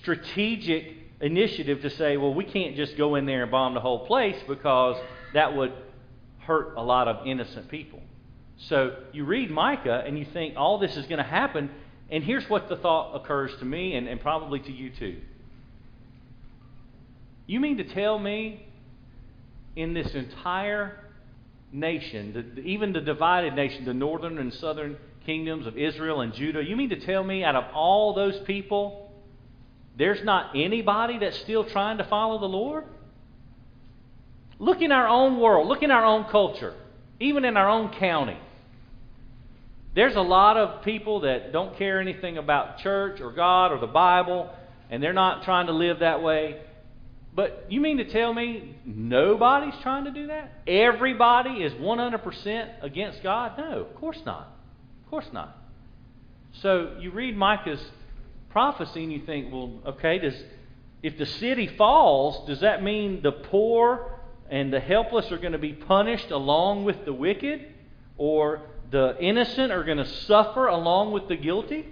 strategic 0.00 0.94
initiative 1.20 1.82
to 1.82 1.90
say, 1.90 2.16
well, 2.16 2.34
we 2.34 2.44
can't 2.44 2.76
just 2.76 2.96
go 2.96 3.14
in 3.14 3.26
there 3.26 3.42
and 3.42 3.50
bomb 3.50 3.74
the 3.74 3.80
whole 3.80 4.06
place 4.06 4.36
because 4.46 4.96
that 5.34 5.56
would 5.56 5.72
hurt 6.40 6.74
a 6.76 6.82
lot 6.82 7.08
of 7.08 7.26
innocent 7.26 7.68
people. 7.68 8.00
So 8.58 8.96
you 9.12 9.24
read 9.24 9.50
Micah 9.50 10.02
and 10.06 10.18
you 10.18 10.24
think 10.24 10.54
all 10.56 10.78
this 10.78 10.96
is 10.96 11.06
going 11.06 11.18
to 11.18 11.28
happen, 11.28 11.70
and 12.10 12.24
here's 12.24 12.48
what 12.48 12.68
the 12.68 12.76
thought 12.76 13.14
occurs 13.14 13.54
to 13.58 13.64
me 13.64 13.94
and, 13.94 14.08
and 14.08 14.20
probably 14.20 14.60
to 14.60 14.72
you 14.72 14.90
too. 14.90 15.18
You 17.46 17.60
mean 17.60 17.78
to 17.78 17.84
tell 17.84 18.18
me 18.18 18.66
in 19.76 19.94
this 19.94 20.14
entire 20.14 20.98
nation, 21.72 22.54
the, 22.54 22.62
even 22.62 22.92
the 22.92 23.00
divided 23.00 23.54
nation, 23.54 23.84
the 23.84 23.94
northern 23.94 24.38
and 24.38 24.52
southern 24.54 24.96
kingdoms 25.26 25.66
of 25.66 25.76
Israel 25.76 26.20
and 26.20 26.32
Judah, 26.32 26.62
you 26.64 26.76
mean 26.76 26.88
to 26.90 27.00
tell 27.00 27.22
me 27.22 27.44
out 27.44 27.54
of 27.54 27.64
all 27.74 28.14
those 28.14 28.38
people, 28.40 29.12
there's 29.96 30.24
not 30.24 30.52
anybody 30.54 31.18
that's 31.18 31.38
still 31.38 31.64
trying 31.64 31.98
to 31.98 32.04
follow 32.04 32.38
the 32.38 32.46
Lord? 32.46 32.84
Look 34.58 34.80
in 34.80 34.92
our 34.92 35.08
own 35.08 35.38
world, 35.38 35.68
look 35.68 35.82
in 35.82 35.90
our 35.90 36.04
own 36.04 36.24
culture, 36.24 36.74
even 37.20 37.44
in 37.44 37.56
our 37.56 37.68
own 37.68 37.90
county. 37.90 38.38
There's 39.94 40.16
a 40.16 40.22
lot 40.22 40.56
of 40.56 40.84
people 40.84 41.20
that 41.20 41.52
don't 41.52 41.76
care 41.76 42.00
anything 42.00 42.38
about 42.38 42.78
church 42.78 43.20
or 43.20 43.32
God 43.32 43.72
or 43.72 43.78
the 43.80 43.86
Bible, 43.86 44.50
and 44.90 45.02
they're 45.02 45.12
not 45.12 45.44
trying 45.44 45.66
to 45.66 45.72
live 45.72 46.00
that 46.00 46.22
way. 46.22 46.60
But 47.38 47.66
you 47.68 47.80
mean 47.80 47.98
to 47.98 48.04
tell 48.04 48.34
me 48.34 48.74
nobody's 48.84 49.80
trying 49.80 50.06
to 50.06 50.10
do 50.10 50.26
that? 50.26 50.50
Everybody 50.66 51.62
is 51.62 51.72
100% 51.74 52.82
against 52.82 53.22
God? 53.22 53.52
No, 53.56 53.82
of 53.82 53.94
course 53.94 54.20
not. 54.26 54.52
Of 55.04 55.10
course 55.10 55.28
not. 55.32 55.56
So 56.54 56.96
you 56.98 57.12
read 57.12 57.36
Micah's 57.36 57.80
prophecy 58.50 59.04
and 59.04 59.12
you 59.12 59.20
think, 59.24 59.52
well, 59.52 59.70
okay, 59.86 60.18
does 60.18 60.34
if 61.04 61.16
the 61.16 61.26
city 61.26 61.68
falls, 61.68 62.44
does 62.48 62.58
that 62.62 62.82
mean 62.82 63.22
the 63.22 63.30
poor 63.30 64.18
and 64.50 64.72
the 64.72 64.80
helpless 64.80 65.30
are 65.30 65.38
going 65.38 65.52
to 65.52 65.58
be 65.58 65.74
punished 65.74 66.32
along 66.32 66.86
with 66.86 67.04
the 67.04 67.12
wicked? 67.12 67.72
Or 68.16 68.62
the 68.90 69.16
innocent 69.20 69.70
are 69.70 69.84
going 69.84 69.98
to 69.98 70.08
suffer 70.24 70.66
along 70.66 71.12
with 71.12 71.28
the 71.28 71.36
guilty? 71.36 71.86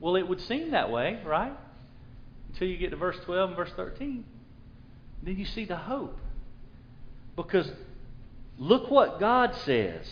Well, 0.00 0.16
it 0.16 0.26
would 0.26 0.40
seem 0.40 0.70
that 0.70 0.90
way, 0.90 1.20
right? 1.26 1.52
Until 2.48 2.66
you 2.66 2.78
get 2.78 2.92
to 2.92 2.96
verse 2.96 3.18
12 3.26 3.50
and 3.50 3.56
verse 3.58 3.72
13. 3.76 4.24
Then 5.22 5.36
you 5.36 5.44
see 5.44 5.64
the 5.64 5.76
hope. 5.76 6.18
Because 7.36 7.70
look 8.58 8.90
what 8.90 9.20
God 9.20 9.54
says. 9.64 10.06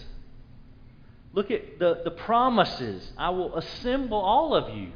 Look 1.33 1.51
at 1.51 1.79
the, 1.79 2.01
the 2.05 2.11
promises. 2.11 3.12
I 3.16 3.31
will 3.31 3.57
assemble 3.57 4.18
all 4.18 4.55
of 4.55 4.75
you. 4.77 4.92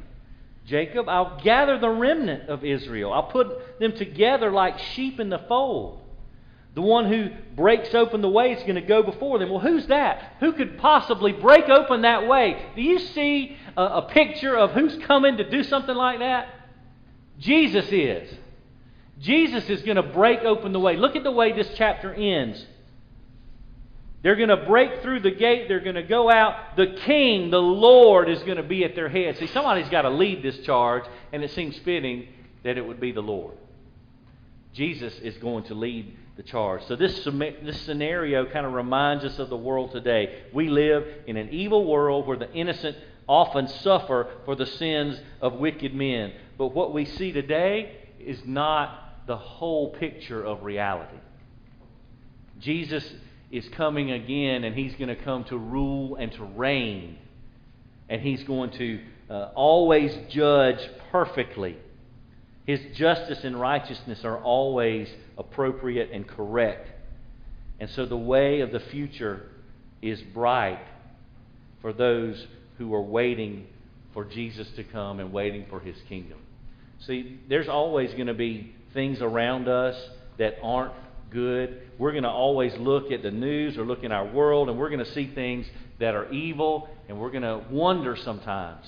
Jacob, 0.65 1.09
I'll 1.09 1.39
gather 1.41 1.77
the 1.77 1.89
remnant 1.89 2.49
of 2.49 2.63
Israel. 2.63 3.11
I'll 3.11 3.23
put 3.23 3.79
them 3.79 3.93
together 3.93 4.51
like 4.51 4.79
sheep 4.79 5.19
in 5.19 5.29
the 5.29 5.39
fold. 5.39 5.99
The 6.75 6.81
one 6.81 7.07
who 7.07 7.29
breaks 7.55 7.93
open 7.93 8.21
the 8.21 8.29
way 8.29 8.53
is 8.53 8.63
going 8.63 8.75
to 8.75 8.81
go 8.81 9.03
before 9.03 9.37
them. 9.37 9.49
Well, 9.49 9.59
who's 9.59 9.85
that? 9.87 10.37
Who 10.39 10.53
could 10.53 10.79
possibly 10.79 11.31
break 11.31 11.69
open 11.69 12.01
that 12.01 12.27
way? 12.27 12.65
Do 12.75 12.81
you 12.81 12.97
see 12.97 13.55
a, 13.77 13.83
a 13.83 14.01
picture 14.09 14.55
of 14.57 14.71
who's 14.71 14.97
coming 15.05 15.37
to 15.37 15.47
do 15.47 15.63
something 15.63 15.95
like 15.95 16.19
that? 16.19 16.47
Jesus 17.37 17.85
is. 17.91 18.33
Jesus 19.19 19.69
is 19.69 19.81
going 19.83 19.97
to 19.97 20.03
break 20.03 20.39
open 20.39 20.73
the 20.73 20.79
way. 20.79 20.97
Look 20.97 21.15
at 21.15 21.23
the 21.23 21.31
way 21.31 21.53
this 21.53 21.69
chapter 21.75 22.13
ends. 22.13 22.65
They're 24.23 24.37
going 24.37 24.49
to 24.49 24.65
break 24.65 25.01
through 25.01 25.19
the 25.19 25.31
gate. 25.31 25.67
They're 25.67 25.81
going 25.81 25.95
to 25.95 26.03
go 26.03 26.31
out. 26.31 26.77
The 26.77 26.95
king, 27.05 27.51
the 27.51 27.61
Lord, 27.61 28.29
is 28.29 28.41
going 28.43 28.57
to 28.57 28.63
be 28.63 28.85
at 28.85 28.95
their 28.95 29.09
head. 29.09 29.37
See, 29.37 29.47
somebody's 29.47 29.89
got 29.89 30.03
to 30.03 30.09
lead 30.09 30.41
this 30.41 30.59
charge, 30.59 31.03
and 31.33 31.43
it 31.43 31.51
seems 31.51 31.77
fitting 31.79 32.27
that 32.63 32.77
it 32.77 32.85
would 32.85 33.01
be 33.01 33.11
the 33.11 33.21
Lord. 33.21 33.55
Jesus 34.71 35.13
is 35.19 35.37
going 35.37 35.65
to 35.65 35.73
lead 35.73 36.17
the 36.37 36.43
charge. 36.43 36.83
So 36.85 36.95
this, 36.95 37.23
this 37.23 37.81
scenario 37.81 38.45
kind 38.45 38.65
of 38.65 38.73
reminds 38.73 39.25
us 39.25 39.37
of 39.39 39.49
the 39.49 39.57
world 39.57 39.91
today. 39.91 40.43
We 40.53 40.69
live 40.69 41.05
in 41.27 41.37
an 41.37 41.49
evil 41.49 41.85
world 41.85 42.25
where 42.25 42.37
the 42.37 42.51
innocent 42.53 42.97
often 43.27 43.67
suffer 43.67 44.27
for 44.45 44.55
the 44.55 44.65
sins 44.65 45.19
of 45.41 45.55
wicked 45.55 45.93
men. 45.93 46.33
But 46.57 46.67
what 46.67 46.93
we 46.93 47.05
see 47.05 47.31
today 47.33 48.02
is 48.25 48.39
not 48.45 49.25
the 49.27 49.37
whole 49.37 49.91
picture 49.91 50.43
of 50.43 50.63
reality. 50.63 51.17
Jesus 52.59 53.05
is 53.51 53.67
coming 53.69 54.11
again, 54.11 54.63
and 54.63 54.75
he's 54.75 54.95
going 54.95 55.09
to 55.15 55.23
come 55.23 55.43
to 55.45 55.57
rule 55.57 56.15
and 56.15 56.31
to 56.33 56.43
reign. 56.43 57.17
And 58.09 58.21
he's 58.21 58.43
going 58.43 58.71
to 58.71 58.99
uh, 59.29 59.49
always 59.55 60.15
judge 60.29 60.79
perfectly. 61.11 61.77
His 62.65 62.79
justice 62.95 63.43
and 63.43 63.59
righteousness 63.59 64.23
are 64.23 64.37
always 64.37 65.09
appropriate 65.37 66.11
and 66.11 66.27
correct. 66.27 66.89
And 67.79 67.89
so 67.89 68.05
the 68.05 68.17
way 68.17 68.61
of 68.61 68.71
the 68.71 68.79
future 68.79 69.49
is 70.01 70.21
bright 70.21 70.79
for 71.81 71.91
those 71.93 72.47
who 72.77 72.93
are 72.93 73.01
waiting 73.01 73.67
for 74.13 74.25
Jesus 74.25 74.69
to 74.75 74.83
come 74.83 75.19
and 75.19 75.33
waiting 75.33 75.65
for 75.69 75.79
his 75.79 75.97
kingdom. 76.07 76.39
See, 77.07 77.39
there's 77.49 77.67
always 77.67 78.11
going 78.13 78.27
to 78.27 78.33
be 78.33 78.73
things 78.93 79.21
around 79.21 79.67
us 79.67 79.95
that 80.37 80.55
aren't 80.61 80.93
good. 81.29 81.81
We're 81.97 82.11
going 82.11 82.23
to 82.23 82.29
always 82.29 82.73
look 82.77 83.11
at 83.11 83.23
the 83.23 83.31
news 83.31 83.77
or 83.77 83.85
look 83.85 84.03
in 84.03 84.11
our 84.11 84.25
world 84.25 84.69
and 84.69 84.77
we're 84.77 84.89
going 84.89 85.03
to 85.03 85.11
see 85.13 85.33
things 85.33 85.65
that 85.99 86.15
are 86.15 86.31
evil 86.31 86.87
and 87.09 87.19
we're 87.19 87.31
going 87.31 87.43
to 87.43 87.63
wonder 87.69 88.15
sometimes 88.15 88.85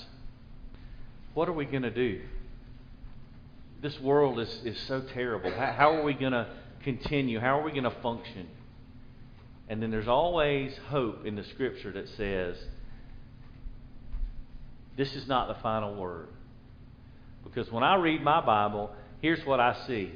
what 1.34 1.48
are 1.48 1.52
we 1.52 1.66
going 1.66 1.82
to 1.82 1.90
do? 1.90 2.20
this 3.82 4.00
world 4.00 4.40
is, 4.40 4.48
is 4.64 4.78
so 4.88 5.02
terrible. 5.14 5.50
How, 5.50 5.72
how 5.72 5.94
are 5.96 6.02
we 6.02 6.14
going 6.14 6.32
to 6.32 6.48
continue? 6.82 7.38
How 7.38 7.60
are 7.60 7.62
we 7.62 7.70
going 7.70 7.84
to 7.84 8.02
function? 8.02 8.48
And 9.68 9.82
then 9.82 9.90
there's 9.90 10.08
always 10.08 10.76
hope 10.88 11.24
in 11.24 11.36
the 11.36 11.44
scripture 11.44 11.92
that 11.92 12.08
says, 12.16 12.56
this 14.96 15.14
is 15.14 15.28
not 15.28 15.48
the 15.48 15.62
final 15.62 15.94
word. 15.94 16.28
Because 17.46 17.70
when 17.72 17.82
I 17.82 17.96
read 17.96 18.22
my 18.22 18.44
Bible, 18.44 18.90
here's 19.20 19.44
what 19.46 19.60
I 19.60 19.86
see 19.86 20.12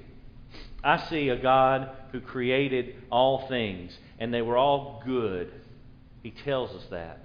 I 0.83 1.09
see 1.09 1.28
a 1.28 1.37
God 1.37 1.91
who 2.12 2.20
created 2.20 2.97
all 3.11 3.47
things, 3.49 3.97
and 4.18 4.33
they 4.33 4.43
were 4.43 4.57
all 4.57 5.03
good. 5.05 5.53
He 6.22 6.31
tells 6.31 6.70
us 6.70 6.85
that. 6.91 7.20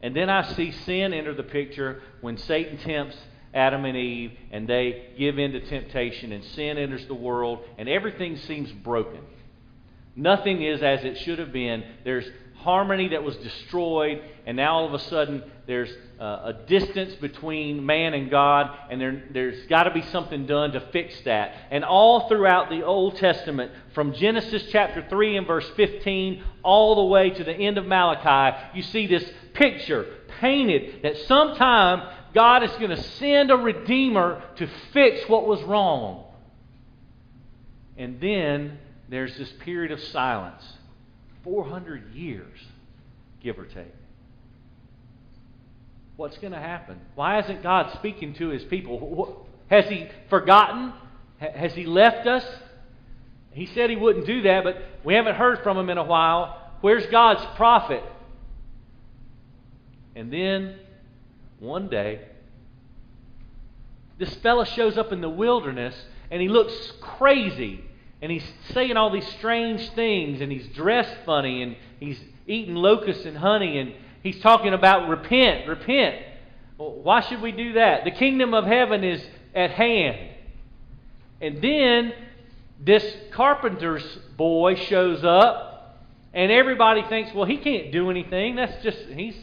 And 0.00 0.14
then 0.14 0.30
I 0.30 0.54
see 0.54 0.70
sin 0.70 1.12
enter 1.12 1.34
the 1.34 1.42
picture 1.42 2.02
when 2.20 2.36
Satan 2.36 2.78
tempts 2.78 3.16
Adam 3.54 3.84
and 3.84 3.96
Eve, 3.96 4.32
and 4.50 4.68
they 4.68 5.14
give 5.18 5.38
in 5.38 5.52
to 5.52 5.60
temptation, 5.60 6.32
and 6.32 6.44
sin 6.44 6.78
enters 6.78 7.06
the 7.06 7.14
world, 7.14 7.60
and 7.78 7.88
everything 7.88 8.36
seems 8.36 8.70
broken. 8.70 9.20
Nothing 10.14 10.62
is 10.62 10.82
as 10.82 11.04
it 11.04 11.18
should 11.18 11.38
have 11.38 11.52
been. 11.52 11.84
There's 12.04 12.26
harmony 12.58 13.08
that 13.08 13.22
was 13.22 13.36
destroyed, 13.36 14.22
and 14.46 14.56
now 14.56 14.78
all 14.78 14.86
of 14.86 14.94
a 14.94 14.98
sudden 14.98 15.42
there's 15.66 15.90
uh, 16.20 16.52
a 16.52 16.52
distance 16.66 17.14
between 17.14 17.84
man 17.84 18.14
and 18.14 18.30
God, 18.30 18.76
and 18.90 19.00
there, 19.00 19.22
there's 19.32 19.66
got 19.66 19.84
to 19.84 19.92
be 19.92 20.02
something 20.02 20.46
done 20.46 20.72
to 20.72 20.80
fix 20.92 21.20
that. 21.22 21.54
And 21.70 21.84
all 21.84 22.28
throughout 22.28 22.68
the 22.68 22.82
Old 22.82 23.16
Testament, 23.16 23.72
from 23.94 24.12
Genesis 24.12 24.64
chapter 24.70 25.06
3 25.08 25.36
and 25.36 25.46
verse 25.46 25.68
15 25.76 26.42
all 26.62 26.96
the 26.96 27.04
way 27.04 27.30
to 27.30 27.44
the 27.44 27.54
end 27.54 27.78
of 27.78 27.86
Malachi, 27.86 28.56
you 28.74 28.82
see 28.82 29.06
this 29.06 29.30
picture 29.54 30.06
painted 30.40 31.02
that 31.02 31.16
sometime 31.26 32.08
God 32.34 32.62
is 32.64 32.70
going 32.72 32.90
to 32.90 33.02
send 33.02 33.50
a 33.50 33.56
Redeemer 33.56 34.42
to 34.56 34.68
fix 34.92 35.28
what 35.28 35.46
was 35.46 35.62
wrong. 35.62 36.24
And 37.96 38.20
then 38.20 38.78
there's 39.08 39.36
this 39.36 39.50
period 39.60 39.92
of 39.92 40.00
silence 40.00 40.64
400 41.48 42.12
years, 42.12 42.58
give 43.42 43.58
or 43.58 43.64
take. 43.64 43.94
What's 46.16 46.36
going 46.36 46.52
to 46.52 46.58
happen? 46.58 47.00
Why 47.14 47.40
isn't 47.40 47.62
God 47.62 47.90
speaking 47.94 48.34
to 48.34 48.48
his 48.48 48.64
people? 48.64 49.46
Has 49.70 49.86
he 49.86 50.08
forgotten? 50.28 50.92
Has 51.38 51.72
he 51.72 51.86
left 51.86 52.26
us? 52.26 52.44
He 53.52 53.64
said 53.64 53.88
he 53.88 53.96
wouldn't 53.96 54.26
do 54.26 54.42
that, 54.42 54.62
but 54.62 54.76
we 55.04 55.14
haven't 55.14 55.36
heard 55.36 55.62
from 55.62 55.78
him 55.78 55.88
in 55.88 55.96
a 55.96 56.04
while. 56.04 56.70
Where's 56.82 57.06
God's 57.06 57.44
prophet? 57.56 58.02
And 60.14 60.30
then 60.30 60.76
one 61.60 61.88
day, 61.88 62.28
this 64.18 64.34
fella 64.36 64.66
shows 64.66 64.98
up 64.98 65.12
in 65.12 65.22
the 65.22 65.30
wilderness 65.30 65.94
and 66.30 66.42
he 66.42 66.48
looks 66.48 66.92
crazy 67.00 67.87
and 68.20 68.32
he's 68.32 68.44
saying 68.72 68.96
all 68.96 69.10
these 69.10 69.26
strange 69.38 69.90
things 69.90 70.40
and 70.40 70.50
he's 70.50 70.66
dressed 70.68 71.14
funny 71.24 71.62
and 71.62 71.76
he's 72.00 72.20
eating 72.46 72.74
locusts 72.74 73.24
and 73.24 73.36
honey 73.38 73.78
and 73.78 73.92
he's 74.22 74.40
talking 74.40 74.74
about 74.74 75.08
repent, 75.08 75.68
repent. 75.68 76.16
Well, 76.76 76.94
why 76.94 77.20
should 77.20 77.40
we 77.40 77.52
do 77.52 77.74
that? 77.74 78.04
The 78.04 78.10
kingdom 78.10 78.54
of 78.54 78.64
heaven 78.64 79.04
is 79.04 79.24
at 79.54 79.70
hand. 79.70 80.16
And 81.40 81.62
then 81.62 82.12
this 82.80 83.04
carpenter's 83.32 84.04
boy 84.36 84.74
shows 84.74 85.22
up 85.24 86.04
and 86.32 86.50
everybody 86.50 87.02
thinks, 87.08 87.32
well, 87.34 87.46
he 87.46 87.56
can't 87.56 87.92
do 87.92 88.10
anything. 88.10 88.56
That's 88.56 88.82
just, 88.82 88.98
he's 89.08 89.36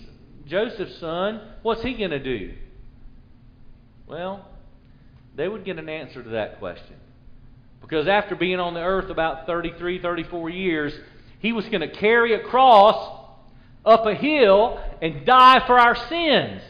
Joseph's 0.45 0.97
son. 0.99 1.41
What's 1.61 1.81
he 1.81 1.93
going 1.93 2.11
to 2.11 2.19
do? 2.19 2.53
Well, 4.07 4.47
they 5.35 5.47
would 5.47 5.65
get 5.65 5.79
an 5.79 5.89
answer 5.89 6.21
to 6.21 6.29
that 6.31 6.59
question. 6.59 6.95
Because 7.87 8.07
after 8.07 8.35
being 8.35 8.59
on 8.59 8.73
the 8.73 8.81
earth 8.81 9.11
about 9.11 9.45
33, 9.45 10.01
34 10.01 10.49
years, 10.49 10.93
he 11.37 11.51
was 11.51 11.65
going 11.69 11.81
to 11.81 11.87
carry 11.87 12.33
a 12.33 12.39
cross 12.39 13.21
up 13.85 14.07
a 14.07 14.15
hill 14.15 14.81
and 15.03 15.23
die 15.23 15.63
for 15.67 15.77
our 15.77 15.95
sins. 15.95 16.63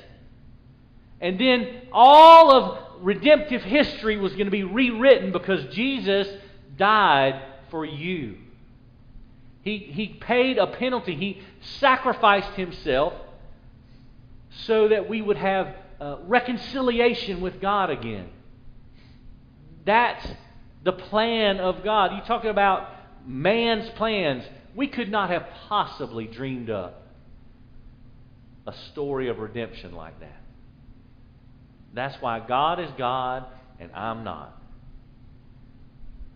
And 1.22 1.40
then 1.40 1.84
all 1.94 2.52
of 2.52 3.02
redemptive 3.02 3.62
history 3.62 4.18
was 4.18 4.34
going 4.34 4.46
to 4.46 4.52
be 4.52 4.66
rewritten 4.66 5.32
because 5.32 5.74
Jesus 5.74 6.28
died 6.76 7.42
for 7.72 7.86
you. 7.86 8.38
He, 9.62 9.78
he 9.78 10.08
paid 10.08 10.58
a 10.58 10.68
penalty, 10.68 11.16
he 11.16 11.42
sacrificed 11.80 12.52
himself 12.56 13.14
so 14.66 14.90
that 14.90 15.08
we 15.08 15.22
would 15.22 15.38
have 15.38 15.76
uh, 16.02 16.18
reconciliation 16.26 17.40
with 17.40 17.62
God 17.62 17.90
again. 17.90 18.28
That's 19.86 20.28
the 20.86 20.94
plan 20.94 21.60
of 21.60 21.84
God. 21.84 22.14
You 22.14 22.22
talking 22.26 22.52
about 22.52 22.88
man's 23.26 23.90
plans. 23.98 24.46
We 24.76 24.88
could 24.88 25.10
not 25.10 25.32
have 25.32 25.46
possibly 25.68 26.28
dreamed 26.28 26.70
up 26.70 27.02
a 28.68 28.74
story 28.92 29.28
of 29.28 29.40
redemption 29.40 29.94
like 29.94 30.20
that. 30.20 30.42
That's 31.94 32.22
why 32.22 32.40
God 32.40 32.80
is 32.80 32.90
God 32.98 33.46
and 33.80 33.92
I'm 33.94 34.24
not. 34.24 34.56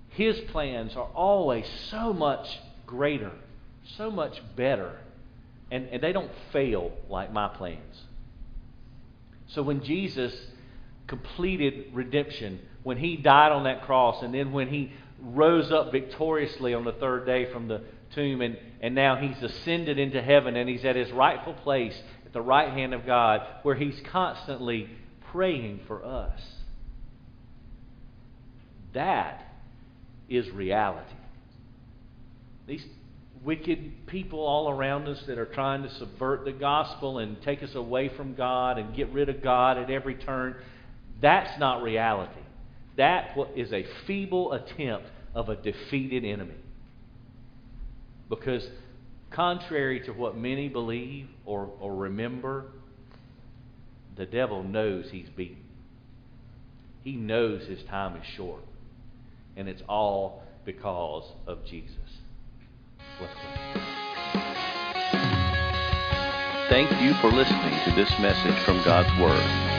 His 0.10 0.40
plans 0.52 0.96
are 0.96 1.10
always 1.14 1.66
so 1.90 2.12
much 2.12 2.60
greater, 2.88 3.32
so 3.98 4.10
much 4.10 4.42
better, 4.56 4.98
and, 5.70 5.88
and 5.90 6.02
they 6.02 6.12
don't 6.12 6.32
fail 6.52 6.92
like 7.08 7.32
my 7.32 7.50
plans. 7.50 8.04
So 9.48 9.62
when 9.62 9.84
Jesus 9.84 10.34
completed 11.10 11.94
redemption, 11.94 12.60
when 12.84 12.98
he 12.98 13.18
died 13.18 13.52
on 13.52 13.66
that 13.66 13.84
cross, 13.84 14.24
and 14.24 14.34
then 14.34 14.54
when 14.54 14.70
he 14.70 14.94
rose 15.22 15.72
up 15.72 15.92
victoriously 15.92 16.74
on 16.74 16.86
the 16.86 16.94
third 16.94 17.26
day 17.26 17.52
from 17.52 17.68
the 17.68 17.82
tomb, 18.16 18.42
and, 18.42 18.58
and 18.80 18.96
now 18.96 19.18
he's 19.18 19.42
ascended 19.44 20.00
into 20.00 20.22
heaven, 20.22 20.56
and 20.56 20.70
he's 20.70 20.86
at 20.86 20.96
his 20.96 21.12
rightful 21.12 21.54
place 21.54 22.00
at 22.26 22.32
the 22.32 22.42
right 22.42 22.72
hand 22.72 22.94
of 22.94 23.06
God, 23.06 23.42
where 23.64 23.76
he's 23.76 24.00
constantly 24.12 24.90
praying 25.32 25.82
for 25.88 26.06
us. 26.06 26.40
That 28.94 29.44
is 30.30 30.50
reality. 30.52 31.16
These 32.68 32.86
wicked 33.44 34.08
people 34.08 34.40
all 34.40 34.70
around 34.70 35.08
us 35.08 35.22
that 35.28 35.38
are 35.38 35.46
trying 35.46 35.84
to 35.84 35.94
subvert 35.96 36.46
the 36.46 36.52
gospel 36.52 37.20
and 37.20 37.42
take 37.42 37.64
us 37.64 37.74
away 37.74 38.10
from 38.10 38.36
God 38.36 38.78
and 38.78 38.96
get 38.96 39.12
rid 39.12 39.30
of 39.30 39.42
God 39.42 39.78
at 39.78 39.90
every 39.90 40.16
turn. 40.16 40.56
That's 41.22 41.60
not 41.60 41.84
reality. 41.84 42.40
That 42.98 43.38
is 43.56 43.72
a 43.72 43.86
feeble 44.08 44.54
attempt 44.54 45.08
of 45.34 45.50
a 45.50 45.56
defeated 45.56 46.26
enemy. 46.26 46.56
Because, 48.30 48.68
contrary 49.32 50.02
to 50.02 50.12
what 50.12 50.38
many 50.38 50.70
believe 50.70 51.28
or, 51.46 51.70
or 51.80 51.96
remember, 51.96 52.66
the 54.16 54.26
devil 54.26 54.64
knows 54.64 55.10
he's 55.12 55.30
beaten. 55.30 55.64
He 57.04 57.14
knows 57.14 57.66
his 57.68 57.82
time 57.84 58.18
is 58.18 58.26
short. 58.36 58.62
And 59.56 59.68
it's 59.68 59.82
all 59.88 60.44
because 60.66 61.24
of 61.48 61.66
Jesus. 61.66 61.96
Let's. 63.22 63.34
Thank 66.70 67.02
you 67.02 67.14
for 67.16 67.32
listening 67.32 67.80
to 67.86 67.92
this 67.96 68.12
message 68.20 68.64
from 68.64 68.84
God's 68.84 69.10
Word. 69.20 69.79